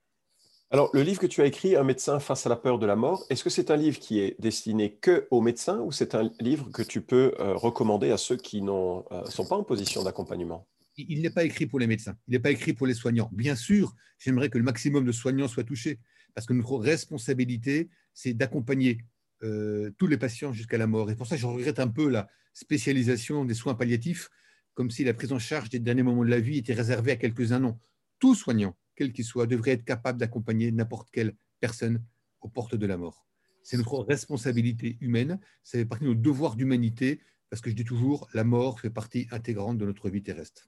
Alors, 0.69 0.91
le 0.93 1.01
livre 1.01 1.19
que 1.19 1.25
tu 1.25 1.41
as 1.41 1.45
écrit, 1.45 1.75
Un 1.75 1.83
médecin 1.83 2.19
face 2.19 2.45
à 2.45 2.49
la 2.49 2.57
peur 2.57 2.77
de 2.77 2.85
la 2.85 2.95
mort, 2.95 3.25
est-ce 3.31 3.43
que 3.43 3.49
c'est 3.49 3.71
un 3.71 3.75
livre 3.75 3.97
qui 3.99 4.19
est 4.19 4.39
destiné 4.39 4.93
que 4.93 5.27
aux 5.31 5.41
médecins 5.41 5.79
ou 5.79 5.91
c'est 5.91 6.13
un 6.13 6.29
livre 6.39 6.69
que 6.69 6.83
tu 6.83 7.01
peux 7.01 7.33
euh, 7.39 7.55
recommander 7.55 8.11
à 8.11 8.17
ceux 8.17 8.37
qui 8.37 8.61
ne 8.61 8.69
euh, 8.71 9.25
sont 9.25 9.47
pas 9.47 9.55
en 9.55 9.63
position 9.63 10.03
d'accompagnement? 10.03 10.67
Il 10.97 11.21
n'est 11.21 11.31
pas 11.31 11.43
écrit 11.43 11.65
pour 11.65 11.79
les 11.79 11.87
médecins, 11.87 12.17
il 12.27 12.33
n'est 12.33 12.39
pas 12.39 12.51
écrit 12.51 12.73
pour 12.73 12.85
les 12.85 12.93
soignants. 12.93 13.29
Bien 13.31 13.55
sûr, 13.55 13.95
j'aimerais 14.19 14.49
que 14.49 14.57
le 14.59 14.63
maximum 14.63 15.05
de 15.05 15.11
soignants 15.11 15.47
soient 15.47 15.63
touchés, 15.63 15.99
parce 16.35 16.45
que 16.45 16.53
notre 16.53 16.77
responsabilité, 16.77 17.89
c'est 18.17 18.33
d'accompagner 18.33 19.05
euh, 19.43 19.91
tous 19.99 20.07
les 20.07 20.17
patients 20.17 20.51
jusqu'à 20.51 20.79
la 20.79 20.87
mort. 20.87 21.11
Et 21.11 21.15
pour 21.15 21.27
ça, 21.27 21.37
je 21.37 21.45
regrette 21.45 21.79
un 21.79 21.87
peu 21.87 22.09
la 22.09 22.27
spécialisation 22.51 23.45
des 23.45 23.53
soins 23.53 23.75
palliatifs, 23.75 24.29
comme 24.73 24.89
si 24.89 25.03
la 25.03 25.13
prise 25.13 25.31
en 25.31 25.37
charge 25.37 25.69
des 25.69 25.77
derniers 25.77 26.01
moments 26.01 26.25
de 26.25 26.29
la 26.29 26.39
vie 26.39 26.57
était 26.57 26.73
réservée 26.73 27.11
à 27.11 27.15
quelques-uns. 27.15 27.59
Non, 27.59 27.77
tout 28.17 28.33
soignant, 28.33 28.75
quel 28.95 29.13
qu'il 29.13 29.23
soit, 29.23 29.45
devrait 29.45 29.73
être 29.73 29.85
capable 29.85 30.17
d'accompagner 30.17 30.71
n'importe 30.71 31.11
quelle 31.11 31.35
personne 31.59 32.03
aux 32.41 32.49
portes 32.49 32.73
de 32.73 32.87
la 32.87 32.97
mort. 32.97 33.27
C'est 33.61 33.77
notre 33.77 33.99
responsabilité 33.99 34.97
humaine, 34.99 35.39
ça 35.63 35.77
fait 35.77 35.85
partie 35.85 36.05
de 36.05 36.09
nos 36.09 36.15
devoirs 36.15 36.55
d'humanité, 36.55 37.21
parce 37.51 37.61
que 37.61 37.69
je 37.69 37.75
dis 37.75 37.85
toujours, 37.85 38.27
la 38.33 38.43
mort 38.43 38.79
fait 38.79 38.89
partie 38.89 39.27
intégrante 39.29 39.77
de 39.77 39.85
notre 39.85 40.09
vie 40.09 40.23
terrestre. 40.23 40.67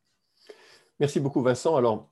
Merci 0.99 1.19
beaucoup 1.19 1.41
Vincent. 1.41 1.75
Alors, 1.75 2.11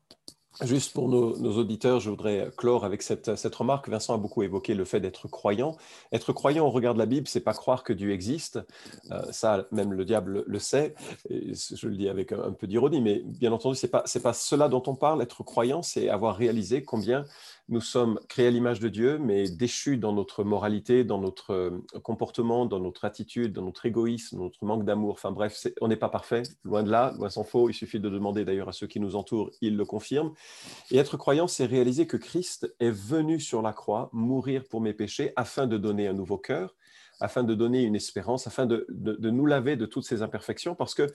Juste 0.64 0.94
pour 0.94 1.08
nos, 1.08 1.34
auditeurs, 1.58 2.00
je 2.00 2.10
voudrais 2.10 2.50
clore 2.58 2.84
avec 2.84 3.04
cette, 3.04 3.28
remarque. 3.56 3.90
Vincent 3.90 4.16
a 4.16 4.18
beaucoup 4.18 4.42
évoqué 4.42 4.74
le 4.74 4.86
fait 4.86 5.00
d'être 5.00 5.28
croyant. 5.28 5.78
Être 6.12 6.34
croyant 6.34 6.66
au 6.66 6.72
regard 6.72 6.94
de 6.96 7.00
la 7.00 7.06
Bible, 7.06 7.28
c'est 7.28 7.42
pas 7.42 7.54
croire 7.54 7.84
que 7.84 7.94
Dieu 7.94 8.12
existe. 8.12 8.60
Euh, 9.12 9.22
ça, 9.32 9.68
même 9.72 9.94
le 9.94 10.04
diable 10.04 10.44
le 10.48 10.60
sait. 10.60 10.96
je 11.30 11.88
le 11.88 11.96
dis 11.96 12.10
avec 12.10 12.32
un, 12.32 12.54
peu 12.54 12.66
d'ironie, 12.66 13.02
mais 13.02 13.22
bien 13.24 13.52
entendu, 13.52 13.76
c'est 13.76 13.88
pas 13.88 14.02
c'est 14.06 14.24
pas 14.24 14.34
cela 14.34 14.68
dont 14.68 14.84
on 14.88 14.96
parle. 14.96 15.22
Être 15.22 15.44
croyant, 15.44 15.84
c'est 15.84 16.10
avoir 16.10 16.36
réalisé 16.36 16.84
combien 16.84 17.26
nous 17.70 17.82
sommes 17.82 18.20
créés 18.30 18.48
à 18.48 18.52
l'image 18.52 18.80
de 18.80 18.88
Dieu, 18.88 19.18
mais 19.18 19.50
déchus 19.50 19.98
dans 19.98 20.14
notre 20.14 20.44
moralité, 20.44 21.04
dans 21.04 21.20
notre 21.20 21.52
euh, 21.52 21.72
comportement, 22.02 22.66
dans 22.66 22.80
notre 22.80 23.04
attitude, 23.04 23.52
dans 23.52 23.64
notre 23.64 23.86
égoïsme, 23.86 24.38
notre 24.38 24.64
manque 24.64 24.86
d'amour. 24.86 25.14
Enfin 25.14 25.32
bref, 25.32 25.68
on 25.82 25.90
n'est 25.90 25.98
pas 25.98 26.10
parfait, 26.10 26.44
loin 26.64 26.84
de 26.84 26.90
là, 26.90 27.14
loin 27.18 27.30
s'en 27.30 27.44
faut. 27.44 27.70
Il 27.70 27.74
suffit 27.74 28.00
de 28.00 28.10
demander 28.10 28.46
d'ailleurs 28.46 28.70
à 28.70 28.74
ceux 28.74 28.88
qui 28.88 29.00
nous 29.00 29.16
entourent, 29.16 29.52
ils 29.62 29.76
le 29.76 29.86
confirment. 29.86 30.32
Et 30.92 30.98
être 30.98 31.18
croyant, 31.18 31.48
c'est 31.48 31.66
réaliser 31.66 32.08
que 32.08 32.18
Christ 32.18 32.74
est 32.80 32.92
venu 32.92 33.40
sur 33.40 33.62
la 33.62 33.74
croix 33.74 34.10
mourir 34.14 34.64
pour 34.70 34.80
mes 34.80 34.94
péchés 34.94 35.34
afin 35.36 35.68
de 35.68 35.78
donner 35.78 36.08
un 36.08 36.14
nouveau 36.14 36.38
cœur, 36.38 36.74
afin 37.20 37.44
de 37.44 37.54
donner 37.54 37.82
une 37.82 37.96
espérance, 37.96 38.48
afin 38.48 38.66
de, 38.66 38.86
de 38.90 39.30
nous 39.30 39.46
laver 39.46 39.76
de 39.76 39.88
toutes 39.88 40.06
ces 40.06 40.22
imperfections, 40.22 40.76
parce 40.76 40.94
que 40.94 41.08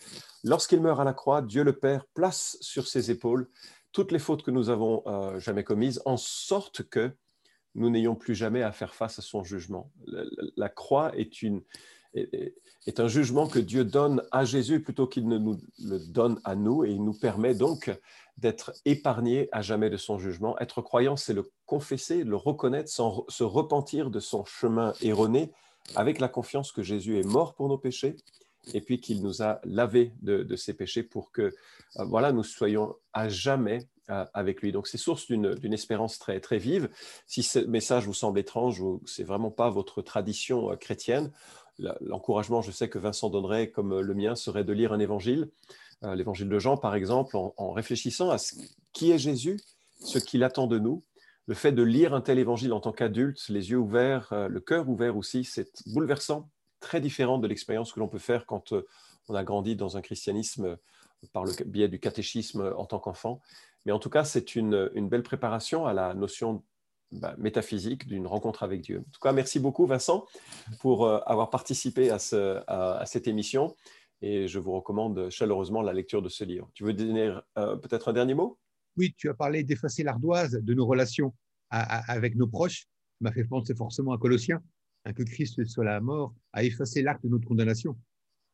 lorsqu'il 0.43 0.81
meurt 0.81 0.99
à 0.99 1.05
la 1.05 1.13
croix, 1.13 1.43
Dieu 1.43 1.63
le 1.63 1.75
Père 1.75 2.07
place 2.13 2.59
sur 2.61 2.89
ses 2.89 3.11
épaules 3.11 3.49
toutes 3.93 4.13
les 4.13 4.19
fautes 4.19 4.43
que 4.43 4.51
nous 4.51 4.71
avons 4.71 5.03
euh, 5.07 5.39
jamais 5.39 5.65
commises, 5.65 6.03
en 6.05 6.17
sorte 6.17 6.83
que 6.83 7.13
nous 7.75 7.91
n'ayons 7.91 8.15
plus 8.15 8.35
jamais 8.35 8.63
à 8.63 8.73
faire 8.73 8.95
face 8.95 9.19
à 9.19 9.23
son 9.23 9.45
jugement. 9.45 9.91
La, 10.57 10.69
croix 10.69 11.13
est, 11.17 11.31
est, 12.15 13.01
un 13.01 13.09
jugement 13.09 13.47
que 13.47 13.59
Dieu 13.59 13.85
donne 13.85 14.23
à 14.31 14.45
Jésus 14.45 14.83
plutôt 14.83 15.07
qu'il 15.07 15.27
ne 15.27 15.39
nous 15.39 15.59
le 15.83 15.99
donne 15.99 16.39
à 16.45 16.55
nous, 16.55 16.85
et 16.85 16.91
il 16.91 17.03
nous 17.03 17.19
permet 17.19 17.55
donc 17.55 17.91
d'être 18.37 18.73
épargnés 18.85 19.49
à 19.53 19.63
jamais 19.63 19.89
de 19.89 19.97
son 19.97 20.19
jugement. 20.19 20.59
Être 20.59 20.83
croyant, 20.83 21.17
c'est 21.17 21.33
le 21.33 21.51
confesser, 21.65 22.25
le 22.25 22.37
reconnaître, 22.37 22.91
sans 22.91 23.25
se 23.29 23.45
repentir 23.45 24.11
de 24.11 24.21
son 24.21 24.45
chemin 24.45 24.93
erroné, 25.01 25.53
avec 25.97 26.21
la 26.21 26.29
confiance 26.29 26.73
que 26.73 26.83
Jésus 26.83 27.19
est 27.19 27.27
mort 27.27 27.55
pour 27.55 27.69
nos 27.69 27.79
péchés 27.79 28.17
et 28.73 28.81
puis 28.81 29.01
qu'il 29.01 29.23
nous 29.23 29.43
a 29.43 29.61
lavé 29.65 30.13
de, 30.23 30.57
ses 30.57 30.75
péchés 30.75 31.03
pour 31.03 31.33
que 31.33 31.43
euh, 31.43 32.05
voilà, 32.05 32.33
nous 32.33 32.45
soyons 32.45 32.95
à 33.13 33.29
jamais 33.29 33.89
euh, 34.11 34.25
avec 34.35 34.63
lui. 34.63 34.73
Donc 34.73 34.87
c'est 34.87 34.99
source 34.99 35.27
d'une 35.27 35.73
espérance 35.73 36.19
très, 36.19 36.41
très 36.41 36.59
vive. 36.59 36.89
Si 37.27 37.43
ce 37.43 37.59
message 37.59 38.07
vous 38.07 38.15
semble 38.15 38.39
étrange 38.39 38.81
ou 38.81 39.03
c'est 39.07 39.25
vraiment 39.25 39.51
pas 39.51 39.71
votre 39.71 40.03
tradition 40.03 40.71
euh, 40.71 40.77
chrétienne, 40.77 41.33
l'encouragement, 42.01 42.61
je 42.61 42.71
sais 42.71 42.89
que 42.89 42.99
Vincent 42.99 43.31
donnerait, 43.31 43.71
comme 43.71 43.99
le 43.99 44.15
mien, 44.15 44.35
serait 44.37 44.63
de 44.63 44.73
lire 44.75 44.93
un 44.93 45.01
évangile, 45.01 45.49
l'évangile 46.03 46.49
de 46.49 46.59
Jean 46.59 46.77
par 46.77 46.95
exemple, 46.95 47.35
en, 47.35 47.73
réfléchissant 47.73 48.31
à 48.31 48.37
qui 48.93 49.11
est 49.11 49.19
Jésus, 49.19 49.59
ce 49.99 50.19
qu'il 50.19 50.45
attend 50.45 50.67
de 50.67 50.79
nous. 50.79 51.03
Le 51.47 51.55
fait 51.55 51.73
de 51.73 51.83
lire 51.83 52.13
un 52.13 52.21
tel 52.21 52.39
évangile 52.39 52.75
en 52.75 52.81
tant 52.81 52.93
qu'adulte, 52.93 53.49
les 53.49 53.71
yeux 53.71 53.79
ouverts, 53.79 54.29
le 54.33 54.61
cœur 54.61 54.87
ouvert 54.89 55.17
aussi, 55.17 55.45
c'est 55.45 55.73
bouleversant 55.87 56.51
très 56.83 57.01
différente 57.01 57.41
de 57.41 57.49
l'expérience 57.49 57.93
que 57.93 58.01
l'on 58.01 58.09
peut 58.09 58.19
faire 58.19 58.45
quand 58.45 58.75
euh, 58.75 58.87
on 59.29 59.35
a 59.35 59.45
grandi 59.45 59.75
dans 59.77 59.97
un 59.97 60.03
christianisme 60.03 60.67
euh, 60.67 60.77
par 61.33 61.45
le 61.45 61.53
biais 61.65 61.89
du 61.89 61.99
catéchisme 61.99 62.61
euh, 62.61 62.77
en 62.77 62.85
tant 62.85 62.99
qu'enfant. 62.99 63.41
Mais 63.87 63.93
en 63.93 63.99
tout 63.99 64.11
cas, 64.11 64.25
c'est 64.25 64.55
une, 64.55 64.91
belle 65.09 65.23
préparation 65.23 65.87
à 65.87 65.95
la 65.95 66.13
notion 66.13 66.63
bah, 67.13 67.35
métaphysique 67.39 68.07
d'une 68.07 68.27
rencontre 68.27 68.63
avec 68.63 68.83
Dieu. 68.83 68.99
En 68.99 69.11
tout 69.11 69.21
cas, 69.21 69.33
merci 69.33 69.59
beaucoup 69.59 69.87
Vincent 69.87 70.27
pour 70.79 71.09
avoir 71.09 71.51
participé 71.51 72.11
à, 72.11 72.19
cette 73.07 73.27
émission 73.27 73.75
et 74.21 74.47
je 74.47 74.61
vous 74.61 74.71
recommande 74.71 75.29
chaleureusement 75.31 75.83
la 75.83 75.93
lecture 75.93 76.23
de 76.23 76.29
ce 76.29 76.45
livre. 76.45 76.71
Tu 76.75 76.85
veux 76.85 76.93
donner 76.93 77.37
peut-être 77.57 78.09
un 78.09 78.13
dernier 78.13 78.35
mot? 78.35 78.57
Oui, 78.97 79.13
tu 79.19 79.29
as 79.29 79.35
parlé 79.35 79.65
d'effacer 79.65 80.05
l'ardoise 80.05 80.53
de 80.53 80.75
nos 80.75 80.87
relations 80.87 81.35
avec 81.71 82.37
nos 82.37 82.47
proches. 82.47 82.83
Ça 82.83 83.19
m'a 83.23 83.33
fait 83.33 83.45
penser 83.45 83.75
forcément 83.75 84.13
à 84.13 84.19
Colossiens 84.19 84.63
que 85.13 85.23
Christ 85.25 85.65
soit 85.65 85.85
la 85.85 86.01
mort, 86.01 86.35
a 86.53 86.63
effacé 86.63 87.03
l'acte 87.03 87.25
de 87.25 87.29
notre 87.29 87.47
condamnation. 87.47 87.97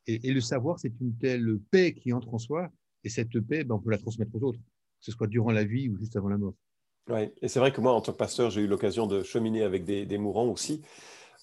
Et, 0.07 0.33
le 0.33 0.41
savoir, 0.41 0.79
c'est 0.79 0.93
une 0.99 1.15
telle 1.17 1.59
paix 1.69 1.93
qui 1.93 2.11
entre 2.13 2.33
en 2.33 2.39
soi, 2.39 2.71
et 3.03 3.09
cette 3.09 3.39
paix, 3.41 3.63
ben, 3.63 3.75
on 3.75 3.79
peut 3.79 3.91
la 3.91 3.99
transmettre 3.99 4.33
aux 4.35 4.43
autres, 4.43 4.59
que 4.59 5.05
ce 5.05 5.11
soit 5.11 5.27
durant 5.27 5.51
la 5.51 5.63
vie 5.63 5.89
ou 5.89 5.97
juste 5.97 6.15
avant 6.15 6.29
la 6.29 6.37
mort. 6.37 6.55
Oui, 7.09 7.31
et 7.41 7.47
c'est 7.47 7.59
vrai 7.59 7.71
que 7.71 7.79
moi, 7.81 7.93
en 7.93 8.01
tant 8.01 8.11
que 8.11 8.17
pasteur, 8.17 8.49
j'ai 8.49 8.61
eu 8.61 8.67
l'occasion 8.67 9.05
de 9.05 9.21
cheminer 9.21 9.61
avec 9.63 9.85
des, 9.85 10.17
mourants 10.17 10.47
aussi. 10.47 10.81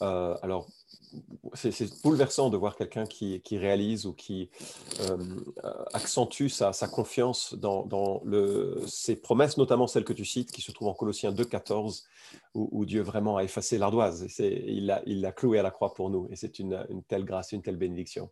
Euh, 0.02 0.36
alors, 0.42 0.68
c'est 1.54 2.02
bouleversant 2.02 2.50
de 2.50 2.56
voir 2.56 2.76
quelqu'un 2.76 3.06
qui, 3.06 3.40
réalise 3.52 4.06
ou 4.06 4.12
qui 4.12 4.50
euh, 5.00 5.16
accentue 5.92 6.48
sa, 6.48 6.72
confiance 6.88 7.54
dans, 7.54 8.20
le, 8.24 8.82
ses 8.86 9.16
promesses, 9.16 9.56
notamment 9.56 9.86
celles 9.86 10.04
que 10.04 10.12
tu 10.12 10.24
cites, 10.24 10.50
qui 10.52 10.62
se 10.62 10.72
trouvent 10.72 10.88
en 10.88 10.94
Colossiens 10.94 11.32
2,14, 11.32 12.04
où, 12.54 12.68
où 12.72 12.84
Dieu 12.84 13.02
vraiment 13.02 13.36
a 13.36 13.44
effacé 13.44 13.78
l'ardoise. 13.78 14.26
Il 14.38 14.86
l'a 14.86 15.02
il 15.06 15.32
cloué 15.34 15.58
à 15.58 15.62
la 15.62 15.70
croix 15.70 15.94
pour 15.94 16.10
nous. 16.10 16.28
Et 16.30 16.36
c'est 16.36 16.58
une, 16.58 16.84
telle 17.08 17.24
grâce, 17.24 17.52
une 17.52 17.62
telle 17.62 17.76
bénédiction. 17.76 18.30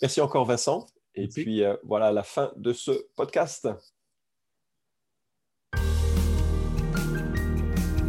Merci 0.00 0.20
encore, 0.20 0.44
Vincent. 0.44 0.86
Et 1.14 1.28
puis, 1.28 1.64
euh, 1.64 1.76
voilà 1.84 2.12
la 2.12 2.22
fin 2.22 2.52
de 2.56 2.72
ce 2.72 2.92
podcast. 3.16 3.68